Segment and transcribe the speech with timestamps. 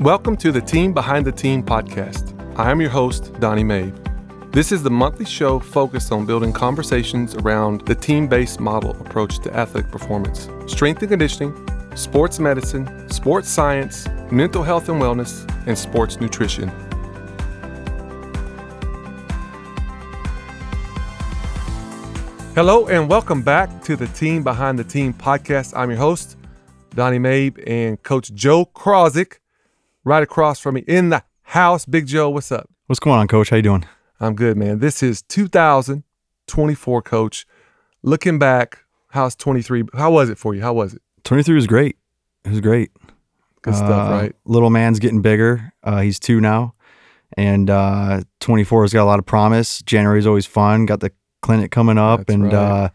[0.00, 2.34] Welcome to the Team Behind the Team podcast.
[2.58, 4.50] I am your host, Donnie Mabe.
[4.50, 9.40] This is the monthly show focused on building conversations around the team based model approach
[9.40, 11.54] to athletic performance, strength and conditioning,
[11.94, 16.70] sports medicine, sports science, mental health and wellness, and sports nutrition.
[22.54, 25.74] Hello, and welcome back to the Team Behind the Team podcast.
[25.76, 26.38] I'm your host,
[26.94, 29.40] Donnie Mabe, and Coach Joe Krozik
[30.04, 31.84] right across from me in the house.
[31.86, 32.68] Big Joe, what's up?
[32.86, 33.50] What's going on, Coach?
[33.50, 33.84] How you doing?
[34.18, 34.78] I'm good, man.
[34.80, 37.46] This is 2024, Coach.
[38.02, 39.84] Looking back, how's 23?
[39.94, 40.62] How was it for you?
[40.62, 41.02] How was it?
[41.24, 41.96] 23 was great.
[42.44, 42.90] It was great.
[43.62, 44.36] Good stuff, Uh, right?
[44.46, 45.72] Little man's getting bigger.
[45.84, 46.74] Uh, he's two now,
[47.36, 49.82] and uh, 24 has got a lot of promise.
[49.82, 50.86] January's always fun.
[50.86, 52.54] Got the clinic coming up, That's and right.
[52.54, 52.88] uh,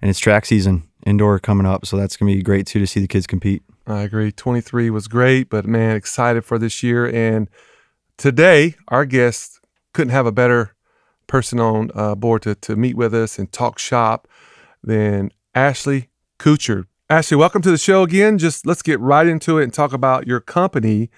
[0.00, 3.00] and it's track season indoor coming up, so that's gonna be great too to see
[3.00, 3.62] the kids compete.
[3.86, 4.32] I agree.
[4.32, 7.06] 23 was great, but man, excited for this year.
[7.06, 7.48] And
[8.16, 9.60] today, our guest
[9.92, 10.74] couldn't have a better
[11.28, 14.26] person on uh, board to, to meet with us and talk shop
[14.82, 16.86] than Ashley Kuchar.
[17.08, 18.38] Ashley, welcome to the show again.
[18.38, 21.08] Just let's get right into it and talk about your company,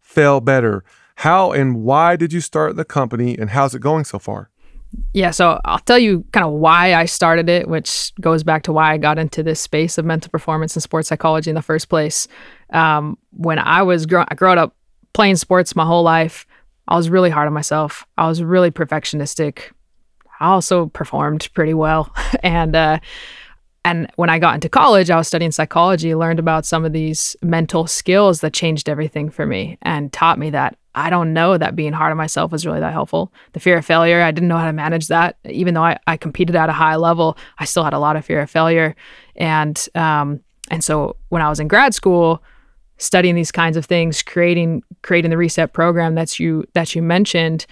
[0.00, 0.82] Fail Better.
[1.16, 4.50] How and why did you start the company, and how's it going so far?
[5.12, 8.72] Yeah, so I'll tell you kind of why I started it, which goes back to
[8.72, 11.88] why I got into this space of mental performance and sports psychology in the first
[11.88, 12.28] place.
[12.70, 14.74] Um, when I was growing, I grew up
[15.12, 16.46] playing sports my whole life,
[16.88, 18.06] I was really hard on myself.
[18.18, 19.72] I was really perfectionistic.
[20.40, 22.98] I also performed pretty well, and uh,
[23.84, 27.36] and when I got into college, I was studying psychology, learned about some of these
[27.42, 31.74] mental skills that changed everything for me and taught me that I don't know that
[31.74, 33.32] being hard on myself was really that helpful.
[33.52, 35.36] The fear of failure, I didn't know how to manage that.
[35.44, 38.24] Even though I, I competed at a high level, I still had a lot of
[38.24, 38.94] fear of failure.
[39.36, 42.42] And um, and so when I was in grad school,
[42.98, 47.66] studying these kinds of things, creating creating the reset program that's you that you mentioned,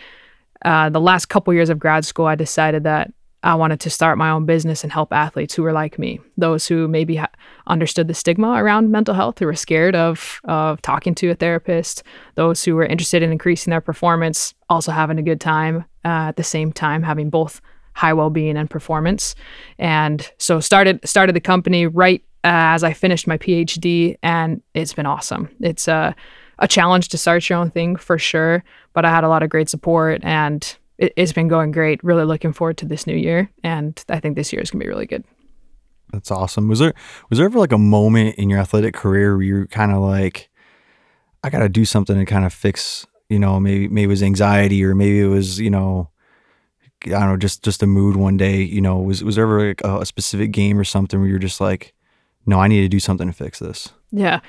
[0.64, 3.12] uh, the last couple years of grad school, I decided that
[3.42, 6.66] I wanted to start my own business and help athletes who were like me, those
[6.66, 7.30] who maybe ha-
[7.66, 12.02] understood the stigma around mental health, who were scared of of talking to a therapist,
[12.36, 16.36] those who were interested in increasing their performance, also having a good time uh, at
[16.36, 17.60] the same time, having both
[17.94, 19.34] high well-being and performance.
[19.78, 24.94] And so started started the company right uh, as I finished my PhD, and it's
[24.94, 25.48] been awesome.
[25.60, 26.14] It's a
[26.58, 29.50] a challenge to start your own thing for sure, but I had a lot of
[29.50, 32.02] great support and it, it's been going great.
[32.02, 34.88] Really looking forward to this new year, and I think this year is gonna be
[34.88, 35.24] really good.
[36.12, 36.68] That's awesome.
[36.68, 36.94] Was there
[37.30, 40.50] was there ever like a moment in your athletic career where you're kind of like,
[41.42, 44.22] I got to do something to kind of fix, you know, maybe maybe it was
[44.22, 46.10] anxiety or maybe it was, you know,
[47.06, 48.62] I don't know, just just a mood one day.
[48.62, 51.38] You know, was was there ever like a, a specific game or something where you're
[51.38, 51.94] just like,
[52.44, 53.88] no, I need to do something to fix this.
[54.10, 54.40] Yeah.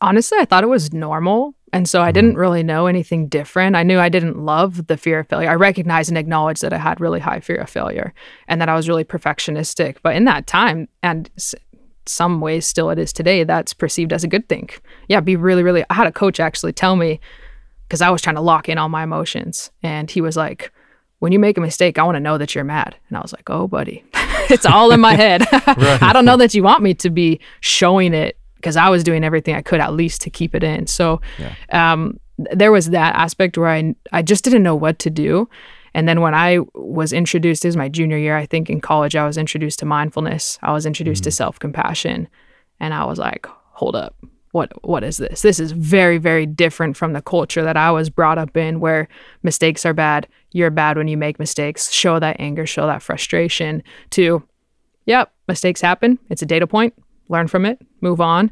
[0.00, 1.54] Honestly, I thought it was normal.
[1.72, 2.14] And so I mm-hmm.
[2.14, 3.74] didn't really know anything different.
[3.74, 5.50] I knew I didn't love the fear of failure.
[5.50, 8.14] I recognized and acknowledged that I had really high fear of failure
[8.46, 9.96] and that I was really perfectionistic.
[10.02, 11.56] But in that time, and s-
[12.06, 14.70] some ways still it is today, that's perceived as a good thing.
[15.08, 15.84] Yeah, be really, really.
[15.90, 17.18] I had a coach actually tell me,
[17.88, 19.70] because I was trying to lock in all my emotions.
[19.82, 20.72] And he was like,
[21.18, 22.96] when you make a mistake, I want to know that you're mad.
[23.08, 24.04] And I was like, oh, buddy,
[24.50, 25.42] it's all in my head.
[25.52, 29.24] I don't know that you want me to be showing it because I was doing
[29.24, 30.86] everything I could at least to keep it in.
[30.86, 31.20] So
[31.70, 35.50] um, there was that aspect where I, I just didn't know what to do.
[35.92, 39.26] And then when I was introduced, is my junior year, I think in college, I
[39.26, 40.58] was introduced to mindfulness.
[40.62, 42.26] I was introduced to self compassion.
[42.80, 44.16] And I was like, hold up.
[44.52, 45.42] What what is this?
[45.42, 49.08] This is very very different from the culture that I was brought up in where
[49.42, 50.26] mistakes are bad.
[50.52, 51.90] You're bad when you make mistakes.
[51.90, 54.42] Show that anger, show that frustration to
[55.06, 56.18] yep, mistakes happen.
[56.30, 56.94] It's a data point.
[57.28, 58.50] Learn from it, move on.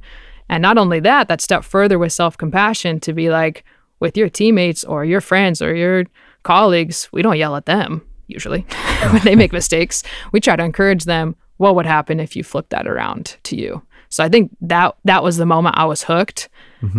[0.49, 3.65] And not only that, that step further with self compassion to be like,
[4.03, 6.05] with your teammates or your friends or your
[6.43, 8.63] colleagues, we don't yell at them usually
[9.11, 10.03] when they make mistakes.
[10.33, 11.37] We try to encourage them.
[11.59, 13.83] What would happen if you flipped that around to you?
[14.09, 16.49] So I think that that was the moment I was hooked,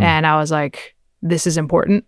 [0.01, 2.05] and I was like, "This is important."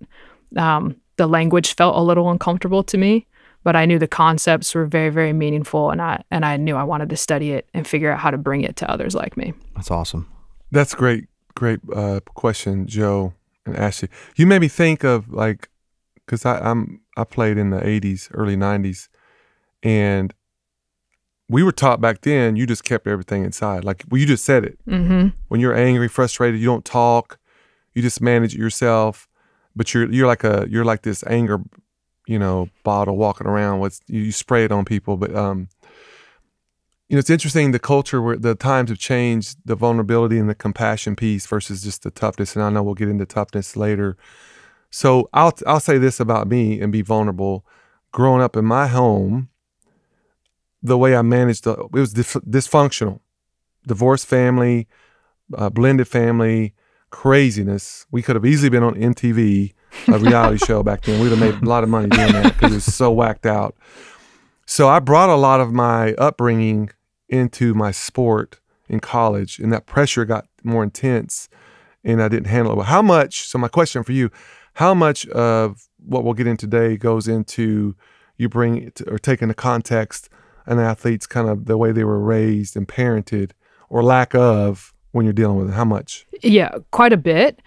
[0.56, 3.28] Um, the language felt a little uncomfortable to me,
[3.66, 6.84] but I knew the concepts were very, very meaningful, and I and I knew I
[6.84, 9.54] wanted to study it and figure out how to bring it to others like me.
[9.76, 10.32] That's awesome.
[10.72, 11.26] That's great,
[11.56, 13.34] great uh, question, Joe
[13.66, 14.10] and Ashley.
[14.36, 15.70] You made me think of like,
[16.14, 19.10] because I, I'm I played in the '80s, early '90s,
[19.82, 20.32] and
[21.50, 22.56] we were taught back then.
[22.56, 23.84] You just kept everything inside.
[23.84, 24.78] Like well, you just said it.
[24.88, 25.30] Mm-hmm.
[25.48, 27.40] When you're angry, frustrated, you don't talk.
[27.96, 29.28] You just manage it yourself.
[29.76, 31.62] But you're you're like a you're like this anger,
[32.28, 35.18] you know, bottle walking around with you, you spray it on people.
[35.18, 35.70] But um,
[37.10, 40.56] you know, it's interesting the culture where the times have changed, the vulnerability and the
[40.56, 42.56] compassion piece versus just the toughness.
[42.56, 44.18] And I know we'll get into toughness later.
[44.90, 47.66] So I'll I'll say this about me and be vulnerable.
[48.12, 49.50] Growing up in my home,
[50.82, 53.20] the way I managed the, it was dif- dysfunctional,
[53.86, 54.88] divorced family,
[55.54, 56.74] uh, blended family,
[57.10, 58.06] craziness.
[58.12, 59.74] We could have easily been on MTV,
[60.08, 61.22] a reality show back then.
[61.22, 63.76] We'd have made a lot of money doing that because it was so whacked out.
[64.66, 66.90] So I brought a lot of my upbringing
[67.30, 71.50] into my sport in college, and that pressure got more intense,
[72.04, 72.86] and I didn't handle it well.
[72.86, 73.48] How much?
[73.48, 74.32] So my question for you:
[74.74, 77.96] How much of what we'll get in today goes into
[78.38, 80.30] you bring to, or taking the context
[80.66, 83.52] an athlete's kind of the way they were raised and parented,
[83.90, 85.74] or lack of when you're dealing with it?
[85.74, 86.26] How much?
[86.42, 87.62] Yeah, quite a bit.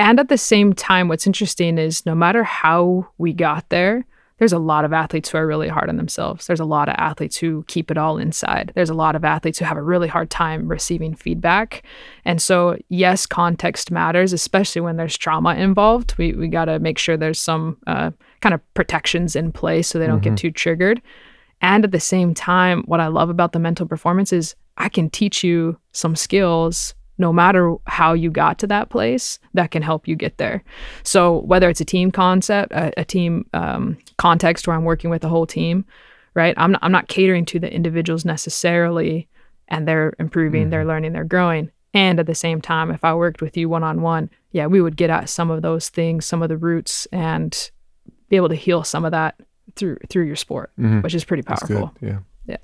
[0.00, 4.06] And at the same time, what's interesting is no matter how we got there,
[4.38, 6.46] there's a lot of athletes who are really hard on themselves.
[6.46, 8.72] There's a lot of athletes who keep it all inside.
[8.74, 11.82] There's a lot of athletes who have a really hard time receiving feedback.
[12.24, 16.14] And so, yes, context matters, especially when there's trauma involved.
[16.16, 19.98] We, we got to make sure there's some uh, kind of protections in place so
[19.98, 20.30] they don't Mm-hmm.
[20.30, 21.02] get too triggered.
[21.60, 25.10] And at the same time, what I love about the mental performance is I can
[25.10, 30.08] teach you some skills no matter how you got to that place that can help
[30.08, 30.64] you get there.
[31.04, 35.22] So whether it's a team concept, a, a team um, context where I'm working with
[35.22, 35.84] the whole team,
[36.34, 36.54] right?
[36.56, 39.28] I'm not, I'm not catering to the individuals necessarily,
[39.68, 41.70] and they're improving, they're learning, they're growing.
[41.92, 44.80] And at the same time, if I worked with you one on one, yeah, we
[44.80, 47.70] would get at some of those things, some of the roots, and
[48.28, 49.34] be able to heal some of that
[49.76, 51.02] through through your sport, Mhm.
[51.02, 51.92] which is pretty powerful.
[52.00, 52.18] Yeah.
[52.46, 52.56] Yeah,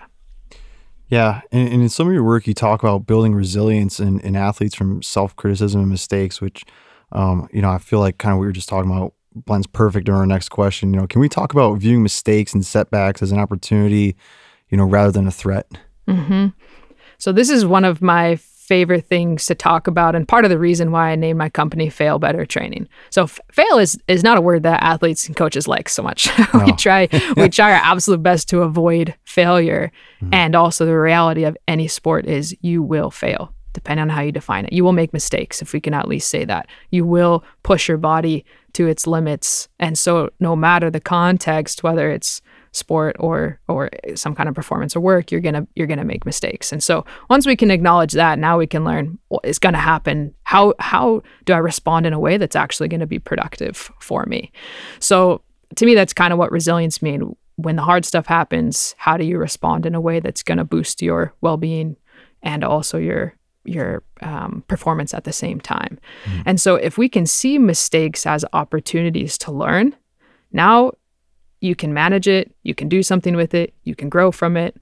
[1.53, 4.75] and, and in some of your work, you talk about building resilience in, in athletes
[4.75, 6.64] from self criticism and mistakes, which,
[7.12, 10.08] um, you know, I feel like kind of we were just talking about blends perfect
[10.08, 10.93] in our next question.
[10.93, 14.17] You know, can we talk about viewing mistakes and setbacks as an opportunity,
[14.70, 15.67] you know, rather than a threat?
[16.08, 16.49] hmm
[17.19, 18.37] So this is one of my
[18.67, 21.89] favorite things to talk about, and part of the reason why I named my company
[21.89, 22.89] Fail Better Training.
[23.11, 26.29] So f- fail is is not a word that athletes and coaches like so much.
[26.55, 26.77] we No.
[26.77, 30.31] try we try our absolute best to avoid failure, hmm.
[30.33, 33.53] and also the reality of any sport is you will fail.
[33.73, 35.61] Depending on how you define it, you will make mistakes.
[35.61, 39.69] If we can at least say that, you will push your body to its limits,
[39.79, 42.41] and so no matter the context, whether it's
[42.76, 46.73] sport or or some kind of performance or work you're gonna you're gonna make mistakes.
[46.73, 50.34] And so once we can acknowledge that now we can learn what is gonna happen.
[50.43, 54.52] How how do i respond in a way that's actually gonna be productive for me?
[55.00, 55.43] So
[55.76, 57.25] to me that's kind of what resilience means
[57.56, 61.00] when the hard stuff happens how do you respond in a way that's gonna boost
[61.00, 61.96] your well-being
[62.43, 63.34] and also your
[63.64, 65.99] your um, performance at the same time?
[66.44, 69.96] And so if we can see mistakes as opportunities to learn
[70.52, 70.93] now
[71.61, 74.76] you can manage it, you can do something with it, you can grow from it.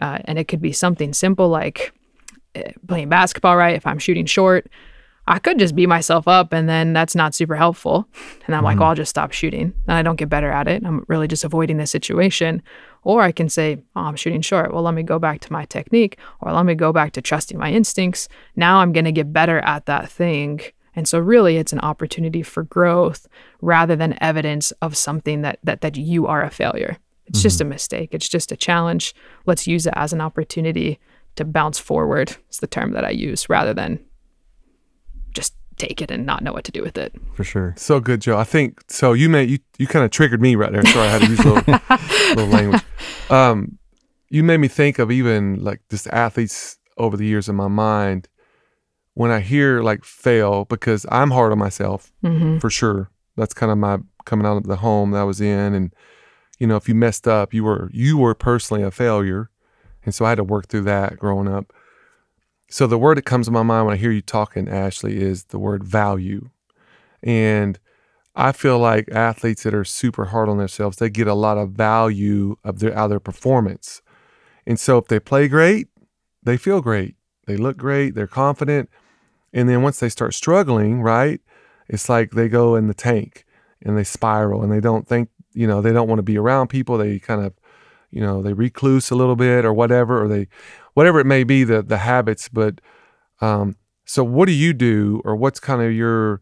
[0.00, 1.92] Uh, and it could be something simple like
[2.56, 3.76] uh, playing basketball, right?
[3.76, 4.68] If I'm shooting short,
[5.26, 8.08] I could just beat myself up and then that's not super helpful.
[8.46, 9.72] And I'm like, well, I'll just stop shooting.
[9.86, 10.82] And I don't get better at it.
[10.84, 12.60] I'm really just avoiding the situation.
[13.04, 14.72] Or I can say, oh, I'm shooting short.
[14.72, 17.56] Well, let me go back to my technique or let me go back to trusting
[17.58, 18.28] my instincts.
[18.56, 20.60] Now I'm going to get better at that thing.
[20.94, 23.26] And so really it's an opportunity for growth
[23.60, 26.98] rather than evidence of something that that that you are a failure.
[27.26, 28.10] It's just a mistake.
[28.12, 29.14] It's just a challenge.
[29.46, 30.98] Let's use it as an opportunity
[31.36, 32.36] to bounce forward.
[32.48, 34.00] It's the term that I use rather than
[35.32, 37.14] just take it and not know what to do with it.
[37.34, 37.74] For sure.
[37.78, 38.36] So good, Joe.
[38.36, 39.14] I think so.
[39.14, 40.84] You made you you kind of triggered me right there.
[40.84, 41.80] Sorry, I had to use a little,
[42.28, 42.82] little language.
[43.30, 43.78] Um,
[44.28, 48.28] you made me think of even like just athletes over the years in my mind
[49.14, 52.58] when I hear like fail because I'm hard on myself Mm-hmm.
[52.58, 53.10] for sure.
[53.36, 55.94] That's kind of my coming out of the home that I was in, and
[56.58, 59.50] you know, if you messed up, you were you were personally a failure,
[60.04, 61.72] and so I had to work through that growing up.
[62.70, 65.44] So the word that comes to my mind when I hear you talking, Ashley, is
[65.44, 66.50] the word value,
[67.22, 67.78] and
[68.34, 71.70] I feel like athletes that are super hard on themselves, they get a lot of
[71.70, 74.00] value of their out of their performance,
[74.66, 75.88] and so if they play great,
[76.42, 77.16] they feel great,
[77.46, 78.88] they look great, they're confident,
[79.52, 81.40] and then once they start struggling, right?
[81.92, 83.44] it's like they go in the tank
[83.82, 86.68] and they spiral and they don't think you know they don't want to be around
[86.68, 86.98] people.
[86.98, 87.52] They kind of
[88.10, 90.48] you know they recluse a little bit or whatever or they
[90.94, 92.48] whatever it may be the the habits.
[92.48, 92.80] But
[93.40, 96.40] um so what do you do or what's kind of your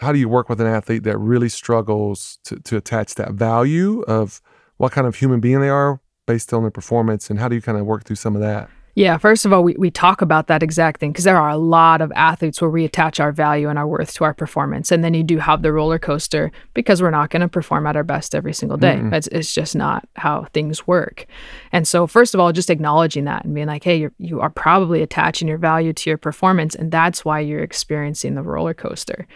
[0.00, 4.02] how do you work with an athlete that really struggles to, to attach that value
[4.02, 4.40] of
[4.76, 7.30] what kind of human being they are based on their performance?
[7.30, 9.64] And how do you kind of work through some of that Yeah, first of all,
[9.64, 12.70] we, we talk about that exact thing because there are a lot of athletes where
[12.70, 14.92] we attach our value and our worth to our performance.
[14.92, 17.96] And then you do have the roller coaster because we're not going to perform at
[17.96, 18.96] our best every single day.
[18.96, 19.14] Mm-mm.
[19.14, 21.26] It's, it's just not how things work.
[21.72, 24.50] And so, first of all, just acknowledging that and being like, hey, you're, you are
[24.50, 26.74] probably attaching your value to your performance.
[26.74, 29.26] And that's why you're experiencing the roller coaster.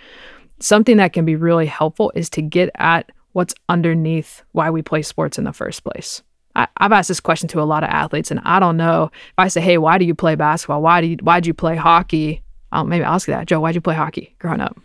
[0.60, 5.02] Something that can be really helpful is to get at what's underneath why we play
[5.02, 6.22] sports in the first place.
[6.56, 9.34] I, have asked this question to a lot of athletes, and I don't know if
[9.38, 10.80] I say, "Hey, why do you play basketball?
[10.82, 12.42] Why do you why do you play hockey?"
[12.84, 13.60] Maybe I'll ask that, Joe.
[13.60, 14.76] Why did you play hockey growing up?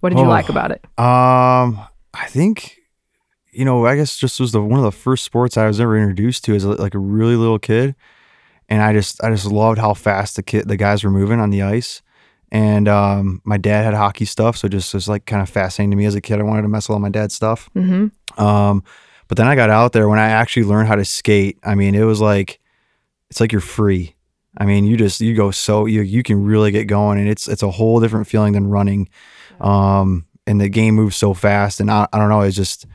[0.00, 0.28] What did you Oh.
[0.28, 0.82] like about it?
[0.98, 1.78] Um,
[2.12, 2.76] I think,
[3.52, 5.96] you know, I guess just was the one of the first sports I was ever
[5.98, 7.94] introduced to as a, like a really little kid,
[8.68, 11.48] and I just I just loved how fast the kid the guys were moving on
[11.50, 12.02] the ice,
[12.52, 15.96] and um, my dad had hockey stuff, so just was like kind of fascinating to
[15.96, 16.40] me as a kid.
[16.40, 17.70] I wanted to mess with all my dad's stuff.
[17.74, 18.08] hmm
[18.38, 18.82] Um,
[19.30, 21.56] but then I got out there when I actually learned how to skate.
[21.62, 22.58] I mean, it was like
[23.30, 24.16] it's like you're free.
[24.58, 27.46] I mean, you just you go so you you can really get going, and it's
[27.46, 29.08] it's a whole different feeling than running.
[29.60, 32.86] Um, and the game moves so fast, and I, I don't know, it's just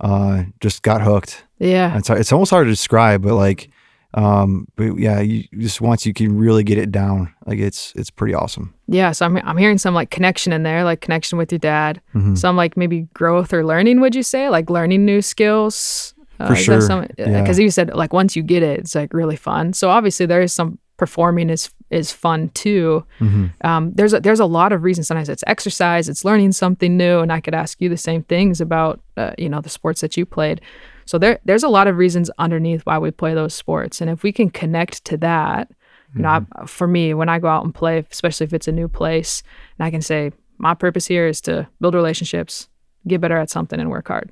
[0.00, 1.42] uh just got hooked.
[1.58, 3.70] Yeah, It's it's almost hard to describe, but like
[4.14, 8.10] um, but yeah, you just once you can really get it down, like it's it's
[8.10, 8.72] pretty awesome.
[8.86, 9.12] yeah.
[9.12, 12.00] So I'm I'm hearing some like connection in there, like connection with your dad.
[12.14, 12.36] Mhm.
[12.38, 14.00] Some like maybe growth or learning.
[14.00, 16.14] Would you say like learning new skills?
[16.38, 16.80] For sure,
[17.18, 17.40] yeah.
[17.40, 19.72] Because you said like once you get it, it's like really fun.
[19.72, 23.04] So obviously there is some performing is is fun too.
[23.20, 23.50] Mhm.
[23.64, 25.08] um, there's a, there's a lot of reasons.
[25.08, 28.60] Sometimes it's exercise, it's learning something new, and I could ask you the same things
[28.60, 30.60] about uh, you know the sports that you played.
[31.08, 34.22] So there there's a lot of reasons underneath why we play those sports, and if
[34.22, 35.70] we can connect to that,
[36.14, 36.66] you know, I, mm-hmm.
[36.66, 39.42] for me when I go out and play, especially if it's a new place,
[39.78, 42.68] and I can say my purpose here is to build relationships,
[43.06, 44.30] get better at something, and work hard.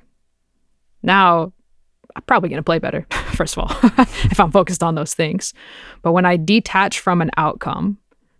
[1.01, 1.51] Now
[2.15, 3.89] I'm probably going to play better, first of all,
[4.25, 5.55] if I'm focused on those things.
[6.03, 7.97] But when I detach from an outcome,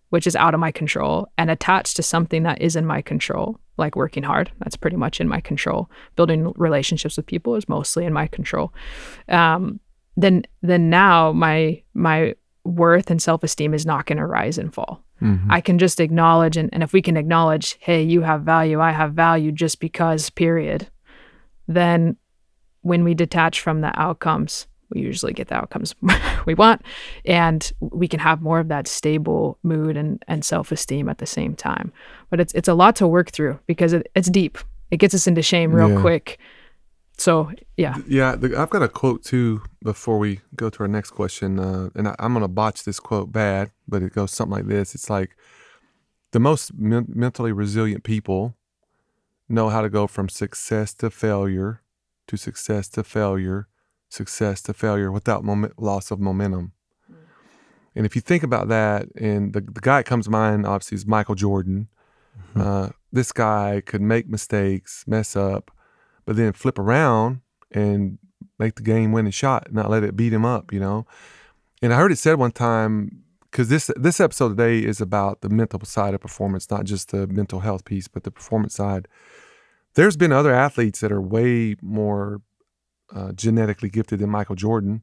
[0.09, 3.59] which is out of my control, and attached to something that is in my control,
[3.77, 5.89] like working hard, that's pretty much in my control.
[6.15, 8.73] Building relationships with people is mostly in my control.
[9.27, 9.79] Um,
[10.15, 12.33] then, then now my my
[12.63, 15.03] worth and self esteem is not going to rise and fall.
[15.21, 15.45] Mhm.
[15.49, 18.91] I can just acknowledge, and, and if we can acknowledge, hey, you have value, I
[18.91, 20.89] have value just because, period,
[21.67, 22.17] then
[22.81, 25.95] when we detach from the outcomes, we usually get the outcomes
[26.45, 26.81] we want,
[27.25, 31.25] and we can have more of that stable mood and, and self esteem at the
[31.25, 31.91] same time.
[32.29, 34.57] But it's it's a lot to work through because it, it's deep.
[34.91, 36.01] It gets us into shame real Yeah.
[36.01, 36.39] quick.
[37.19, 41.11] So yeah, Yeah, the, I've got a quote too before we go to our next
[41.11, 44.55] question, uh, and I, I'm going to botch this quote bad, but it goes something
[44.55, 45.35] like this: It's like
[46.31, 48.55] the most men- mentally resilient people
[49.49, 51.81] know how to go from success to failure,
[52.27, 53.67] to success to failure,
[54.09, 56.73] success to failure without moment, loss of momentum.
[57.95, 60.95] And if you think about that, and the, the guy that comes to mind obviously
[60.95, 61.87] is Michael Jordan.
[62.55, 65.71] Uh, this guy could make mistakes, mess up,
[66.25, 68.19] but then flip around and
[68.59, 71.05] make the game winning shot, not let it beat him up, you know.
[71.81, 75.49] And I heard it said one time because this this episode today is about the
[75.49, 79.07] mental side of performance, not just the mental health piece, but the performance side.
[79.95, 82.41] There's been other athletes that are way more
[83.13, 85.01] uh, genetically gifted than Michael Jordan,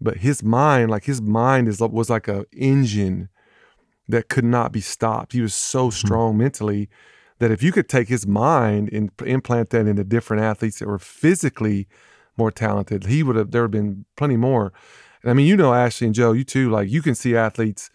[0.00, 3.28] but his mind, like his mind, is was like a engine
[4.08, 5.32] that could not be stopped.
[5.32, 6.88] He was so strong mentally
[7.38, 10.98] that if you could take his mind and implant that into different athletes that were
[10.98, 11.88] physically
[12.36, 14.72] more talented, he would have there have been plenty more.
[15.22, 17.90] And I mean, you know, Ashley and Joe, you too, like you can see athletes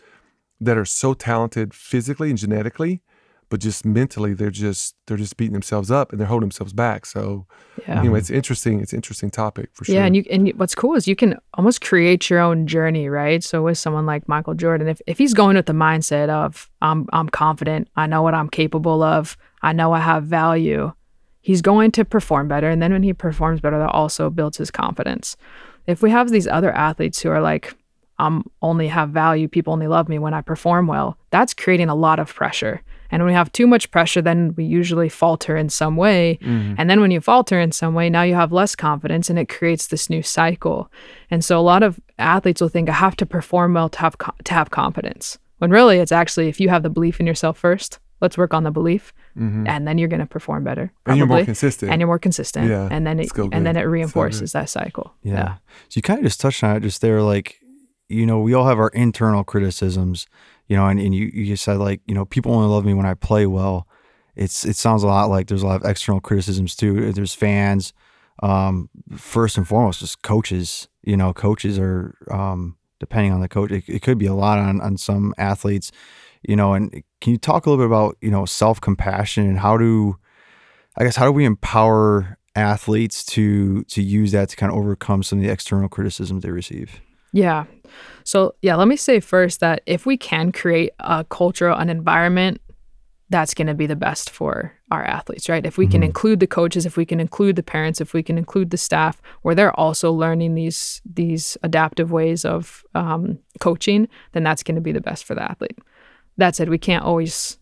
[0.60, 3.02] that are so talented physically and genetically,
[3.50, 7.06] but just mentally they're just they're just beating themselves up and they're holding themselves back.
[7.06, 7.46] So
[7.88, 8.00] yeah.
[8.00, 8.82] anyway, it's interesting.
[8.82, 9.96] It's an interesting topic for sure.
[9.96, 13.44] Yeah, and you and what's cool is you can almost create your own journey, right?
[13.44, 17.08] So with someone like Michael Jordan, if if he's going with the mindset of I'm
[17.14, 20.92] I'm confident, I know what I'm capable of, I know I have value,
[21.42, 22.70] he's going to perform better.
[22.70, 25.38] And then when he performs better, that also builds his confidence.
[25.86, 27.74] If we have these other athletes who are like,
[28.20, 31.96] I'm only have value, people only love me when I perform well, that's creating a
[31.96, 32.82] lot of pressure.
[33.12, 36.38] And when we have too much pressure, then we usually falter in some way.
[36.42, 36.76] Mhm.
[36.78, 39.50] And then when you falter in some way, now you have less confidence and it
[39.50, 40.92] creates this new cycle.
[41.32, 44.18] And so a lot of athletes will think I have to perform well to have
[44.18, 45.38] co- to have confidence.
[45.60, 48.64] When really it's actually if you have the belief in yourself first, let's work on
[48.64, 49.68] the belief Mhm.
[49.68, 50.92] and then you're going to perform better.
[51.06, 51.92] and you're more consistent.
[51.92, 52.68] and you're more consistent.
[52.70, 55.14] Yeah, and then it and then it reinforces that cycle.
[55.24, 55.56] Yeah.
[55.90, 57.60] So you kind of just touched on it just there, like,
[58.10, 60.26] you know, we all have our internal criticisms,
[60.68, 63.06] you know, and, and you, you said like, you know, people only love me when
[63.06, 63.88] I play well.
[64.36, 67.12] It's it sounds a lot like there's a lot of external criticisms too.
[67.12, 67.94] There's fans.
[68.44, 70.90] Um, first and foremost, just coaches.
[71.02, 73.72] You know, coaches are um, depending on the coach.
[73.72, 75.92] It, it could be a lot on on some athletes,
[76.48, 76.74] you know.
[76.74, 80.18] And can you talk a little bit about you know self compassion and how do,
[80.98, 85.24] I guess, how do we empower athletes to to use that to kind of overcome
[85.24, 87.02] some of the external criticisms they receive?
[87.34, 87.66] Yeah.
[88.24, 92.62] So, yeah, let me say first that if we can create a culture, an environment
[93.30, 95.66] that's going to be the best for our athletes, right?
[95.66, 96.06] If we can Mhm.
[96.06, 99.22] include the coaches, if we can include the parents, if we can include the staff,
[99.42, 104.82] where they're also learning these these adaptive ways of um, coaching, then that's going to
[104.82, 105.78] be the best for the athlete.
[106.38, 107.58] That said, we can't always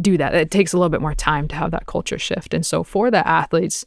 [0.00, 0.34] do that.
[0.34, 2.52] It takes a little bit more time to have that culture shift.
[2.52, 3.86] And so for the athletes,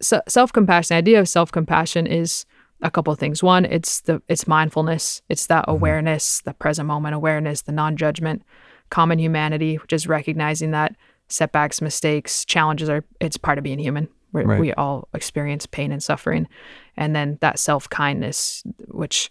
[0.00, 2.46] se- self-compassion, the idea of self-compassion is
[2.82, 3.42] a couple of things.
[3.42, 5.72] One, it's the it's mindfulness, it's that mm-hmm.
[5.72, 8.42] awareness, the present moment awareness, the non-judgment,
[8.90, 10.94] common humanity, which is recognizing that
[11.28, 14.08] setbacks, mistakes, challenges are it's part of being human.
[14.32, 14.60] Right.
[14.60, 16.48] We all experience pain and suffering,
[16.96, 19.30] and then that self-kindness, which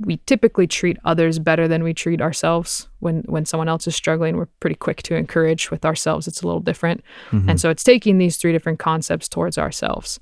[0.00, 2.88] we typically treat others better than we treat ourselves.
[2.98, 5.70] When when someone else is struggling, we're pretty quick to encourage.
[5.70, 7.02] With ourselves, it's a little different.
[7.30, 7.56] And mm-hmm.
[7.56, 10.20] so it's taking these three different concepts towards ourselves.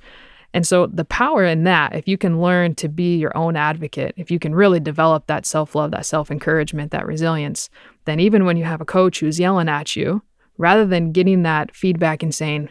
[0.56, 4.14] And so the power in that, if you can learn to be your own advocate,
[4.16, 7.68] if you can really develop that self-love, that self-encouragement, that resilience,
[8.06, 10.22] then even when you have a coach who's yelling at you,
[10.56, 12.70] rather than getting that feedback and saying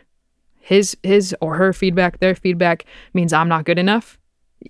[0.60, 4.18] his his or her feedback, their feedback means I'm not good enough,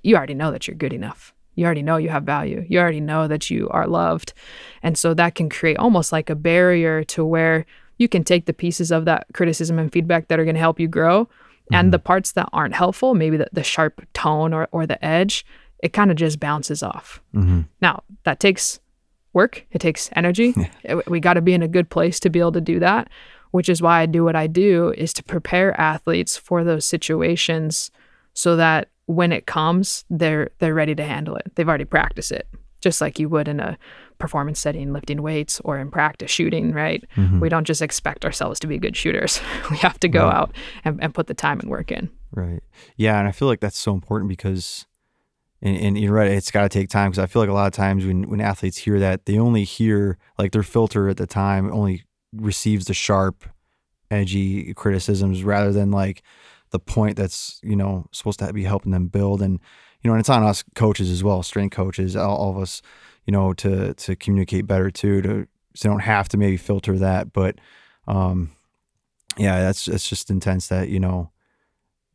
[0.04, 1.34] you already know that you're good enough.
[1.56, 2.66] You already know you have value.
[2.68, 4.34] You already know that you are loved.
[4.84, 7.66] And so that can create almost like a barrier to where
[7.98, 10.82] you can take the pieces of that criticism and feedback that are going to help
[10.82, 11.30] you grow
[11.72, 15.46] and the parts that aren't helpful, maybe the, the sharp tone or, or the edge,
[15.80, 17.22] it kind of just bounces off.
[17.34, 17.62] Mm-hmm.
[17.82, 18.80] Now, that takes
[19.34, 20.56] work, it takes energy.
[21.08, 23.10] We got to be in a good place to be able to do that,
[23.52, 27.92] which is why I do what I do is to prepare athletes for those situations
[28.34, 31.52] so that when it comes, they're they're ready to handle it.
[31.56, 32.48] They've already practiced it,
[32.82, 33.78] just like you would in a
[34.18, 37.04] performance setting, lifting weights or in practice shooting, right?
[37.40, 39.40] We don't just expect ourselves to be good shooters.
[39.72, 40.30] we have to go Mm-hmm.
[40.30, 40.36] Right.
[40.38, 40.52] out
[40.84, 42.10] and, and put the time and work in.
[42.32, 42.62] Right.
[42.98, 44.86] Yeah, and I feel like that's so important because,
[45.62, 47.68] and, and you're right, it's got to take time because I feel like a lot
[47.68, 51.28] of times when when athletes hear that, they only hear like their filter at the
[51.28, 52.04] time only
[52.34, 53.46] receives the sharp,
[54.12, 56.22] edgy criticisms rather than like
[56.72, 59.60] the point that's you know supposed to be helping them build and
[60.02, 62.82] you know and it's on us coaches as well strength coaches all, all of us
[63.26, 66.98] you know to to communicate better too to so they don't have to maybe filter
[66.98, 67.56] that but
[68.08, 68.52] um
[69.38, 71.32] yeah that's that's just intense that you know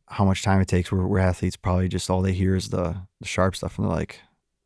[0.07, 2.95] how much time it takes where, where athletes probably just all they hear is the,
[3.19, 4.19] the sharp stuff and they're like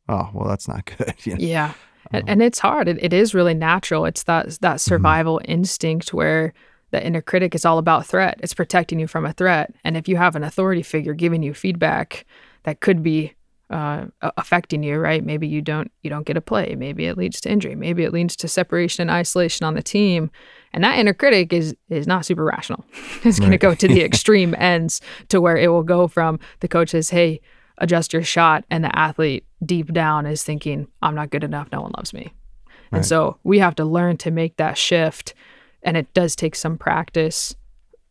[0.10, 1.39] oh well that's not good you know?
[1.39, 1.73] Yeah.
[2.12, 2.88] And, Um, and it's hard.
[2.88, 4.05] It, it is really natural.
[4.05, 4.62] It's that Mm-hmm.
[4.62, 6.53] that survival instinct where
[6.91, 8.39] the inner critic is all about threat.
[8.43, 9.73] It's protecting you from a threat.
[9.84, 12.25] And if you have an authority figure giving you feedback
[12.63, 13.34] that could be
[13.75, 14.05] uh,
[14.38, 15.21] affecting you, right?
[15.21, 16.75] Maybe you don't you don't get a play.
[16.75, 17.75] Maybe it leads to injury.
[17.75, 20.31] Maybe it leads to separation and isolation on the team.
[20.71, 22.85] And that inner critic is is not super rational.
[23.25, 26.69] it's going to go to the extreme ends to where it will go from the
[26.69, 27.41] coach says, "Hey,
[27.77, 31.69] adjust your shot," and the athlete deep down is thinking, "I'm not good enough.
[31.73, 32.33] No one loves me."
[32.93, 35.33] And so we have to learn to make that shift,
[35.83, 37.53] and it does take some practice.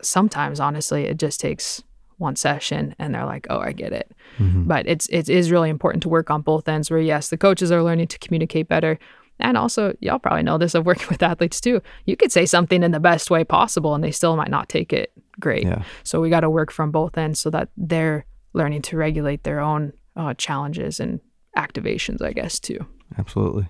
[0.03, 1.83] Sometimes, honestly, it just takes
[2.19, 4.67] one session, and they're like, "Oh, I get it." Mhm.
[4.67, 6.91] But it's it is really important to work on both ends.
[6.91, 8.99] Where yes, the coaches are learning to communicate better.
[9.41, 11.83] And also, y'all probably know this of working with athletes too.
[12.05, 14.93] You could say something in the best way possible, and they still might not take
[14.93, 15.65] it great.
[15.65, 19.43] yeah So we got to work from both ends so that they're learning to regulate
[19.43, 21.21] their own uh, challenges and
[21.57, 22.79] activations, I guess, too.
[23.19, 23.67] absolutely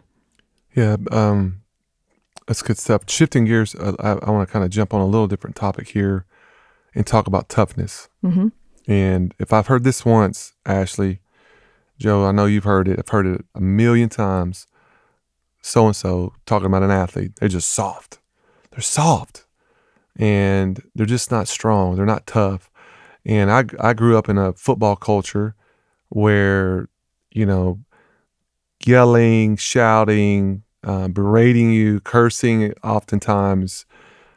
[0.77, 1.63] Yeah, um,
[2.47, 3.09] that's good stuff.
[3.09, 5.89] Shifting gears, uh, I, I want to kind of jump on a little different topic
[5.89, 6.27] here
[6.95, 8.09] and talk about toughness.
[8.25, 8.49] Mm-hmm.
[8.87, 11.21] And if I've heard this once, Ashley,
[11.99, 12.99] Joe, I know you've heard it.
[12.99, 14.67] I've heard it a million times.
[15.63, 18.19] So and so talking about an athlete, they're just soft.
[18.71, 19.47] They're soft,
[20.17, 21.97] and they're just not strong.
[21.97, 22.71] They're not tough.
[23.25, 25.55] And I I grew up in a football culture
[26.11, 26.89] where
[27.31, 27.81] you know
[28.85, 33.87] yelling, shouting, uh, berating you, cursing, oftentimes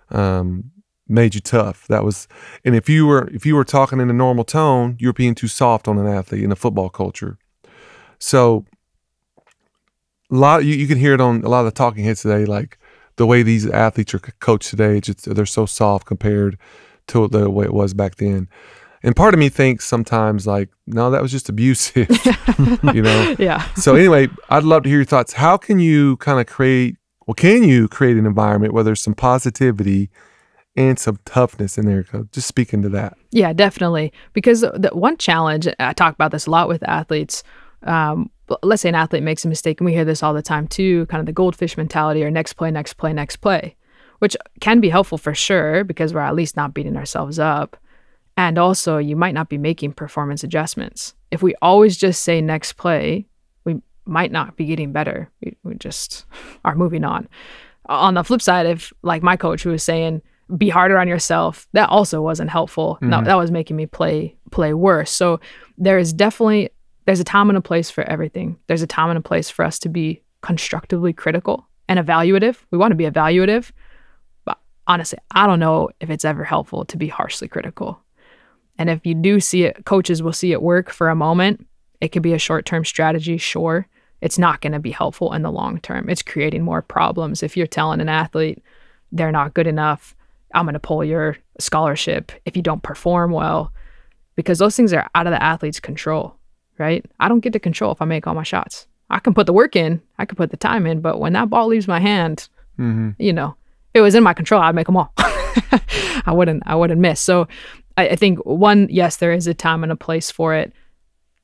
[0.10, 0.72] um,
[1.08, 1.88] made you tough.
[1.88, 2.28] That was,
[2.66, 5.36] and if you were if you were talking in a normal tone, you were being
[5.36, 7.38] too soft on an athlete in a football culture.
[8.20, 8.66] So,
[10.32, 12.46] a lot you, you can hear it on a lot of the talking heads today,
[12.46, 12.78] like
[13.16, 14.98] the way these athletes are coached today.
[14.98, 16.58] It's just, they're so soft compared
[17.08, 18.48] to the way it was back then.
[19.04, 22.10] And part of me thinks sometimes like, no, that was just abusive,
[22.94, 23.64] you know Yeah.
[23.76, 25.34] so anyway, I'd love to hear your thoughts.
[25.34, 29.14] How can you kind of create, well, can you create an environment where there's some
[29.14, 30.10] positivity
[30.78, 32.06] and some toughness in there?
[32.32, 33.18] Just speaking to that.
[33.32, 34.14] Yeah, definitely.
[34.32, 37.44] Because the one challenge, I talk about this a lot with athletes,
[37.84, 38.30] um,
[38.64, 41.06] let's say an athlete makes a mistake, and we hear this all the time too,
[41.08, 43.76] kind of the goldfish mentality or next play, next play, next play,
[44.20, 47.76] which can be helpful for sure because we're at least not beating ourselves up.
[48.38, 51.16] And also, you might not be making performance adjustments.
[51.32, 53.26] If we always just say next play,
[53.64, 55.30] we might not be getting better.
[55.42, 56.26] We, we just
[56.64, 57.28] are moving on.
[57.88, 60.22] On the flip side, if like my coach who was saying,
[60.56, 62.98] be harder on yourself, that also wasn't helpful.
[63.02, 63.26] No, mm-hmm.
[63.26, 65.12] that was making me play play worse.
[65.12, 65.40] So
[65.78, 66.70] there is definitely
[67.06, 68.58] there's a time and a place for everything.
[68.68, 72.58] There's a time and a place for us to be constructively critical and evaluative.
[72.72, 73.72] We want to be evaluative,
[74.46, 74.58] but
[74.88, 78.02] honestly, I don't know if it's ever helpful to be harshly critical.
[78.78, 81.66] And if you do see it, coaches will see it work for a moment.
[82.00, 83.88] It could be a short term strategy, sure.
[84.22, 86.10] It's not going to be helpful in the long term.
[86.10, 87.44] It's creating more problems.
[87.44, 88.64] If you're telling an athlete
[89.12, 90.16] they're not good enough,
[90.54, 93.72] I'm going to pull your scholarship if you don't perform well,
[94.36, 96.36] because those things are out of the athlete's control,
[96.78, 97.06] right?
[97.20, 98.88] I don't get to control if I make all my shots.
[99.10, 101.50] I can put the work in, I can put the time in, but when that
[101.50, 103.20] ball leaves my hand, Mm-hmm.
[103.20, 103.56] you know,
[103.96, 105.12] if it was in my control, I'd make them all.
[105.18, 107.20] I wouldn't, I wouldn't miss.
[107.20, 107.48] So
[107.98, 110.72] I, I think one, yes, there is a time and a place for it.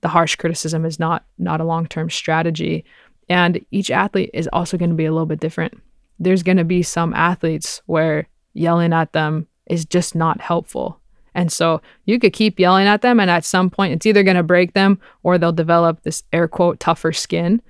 [0.02, 2.86] The harsh criticism is not not a long term strategy,
[3.30, 5.82] and each athlete is also going to be a little bit different.
[6.20, 11.00] There's going to be some athletes where yelling at them is just not helpful.
[11.36, 14.38] And so you could keep yelling at them, and at some point, it's either going
[14.38, 17.62] to break them or they'll develop this air quote tougher skin.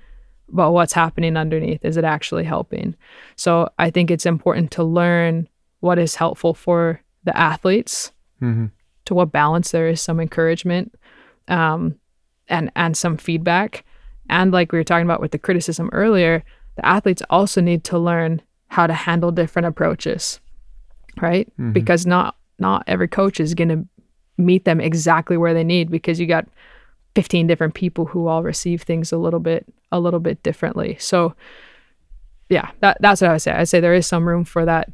[0.50, 1.82] But what's happening underneath?
[1.84, 2.94] Is it actually helping?
[3.36, 5.48] So I think it's important to learn
[5.80, 8.66] what is helpful for the athletes, Mm-hmm.
[9.06, 10.94] to what balance there is some encouragement,
[11.48, 11.94] um,
[12.48, 13.84] and and some feedback,
[14.28, 16.44] and like we were talking about with the criticism earlier,
[16.76, 20.40] the athletes also need to learn how to handle different approaches,
[21.20, 21.50] right?
[21.58, 21.72] Mhm.
[21.72, 23.84] Because not not every coach is going to
[24.38, 26.46] meet them exactly where they need because you got
[27.14, 30.96] 15 different people who all receive things a little bit a little bit differently.
[30.98, 31.34] So
[32.48, 33.52] yeah, that that's what I would say.
[33.52, 34.90] I say there is some room for that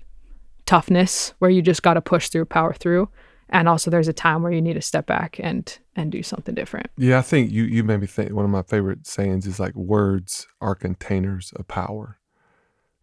[0.66, 3.08] toughness where you just got to push through, power through,
[3.48, 6.54] and also there's a time where you need to step back and and do something
[6.54, 6.88] different.
[6.96, 8.32] Yeah, I think you you made me think.
[8.32, 12.18] One of my favorite sayings is like words are containers of power,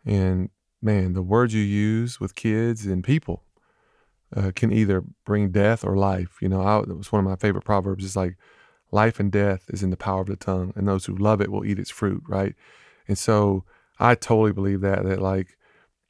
[0.06, 0.50] and
[0.82, 3.44] man, the words you use with kids and people
[4.36, 6.38] uh, can either bring death or life.
[6.42, 8.06] You know, I, it was one of my favorite proverbs.
[8.06, 8.38] It's like
[8.92, 11.52] life and death is in the power of the tongue, and those who love it
[11.52, 12.24] will eat its fruit.
[12.28, 12.56] Right,
[13.08, 13.64] and so
[14.00, 15.58] I totally believe that that like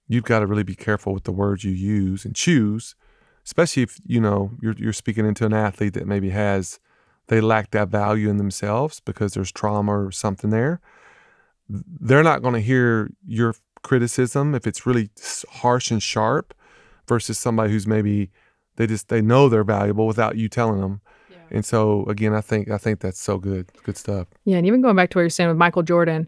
[0.08, 2.96] you've got to really be careful with the words you use and choose
[3.44, 6.80] especially if you know you're you're speaking into an athlete that maybe has
[7.28, 10.80] they lack that value in themselves because there's trauma or something there.
[11.70, 13.54] They're not going to hear your
[13.88, 15.10] criticism if it's really
[15.50, 16.54] harsh and sharp
[17.08, 18.30] versus somebody who's maybe
[18.76, 21.00] they just they know they're valuable without you telling them.
[21.50, 23.70] And so again, I think I think that's so good.
[23.84, 24.28] Good stuff.
[24.44, 26.28] Yeah, and even going back to what you're saying with Michael Jordan,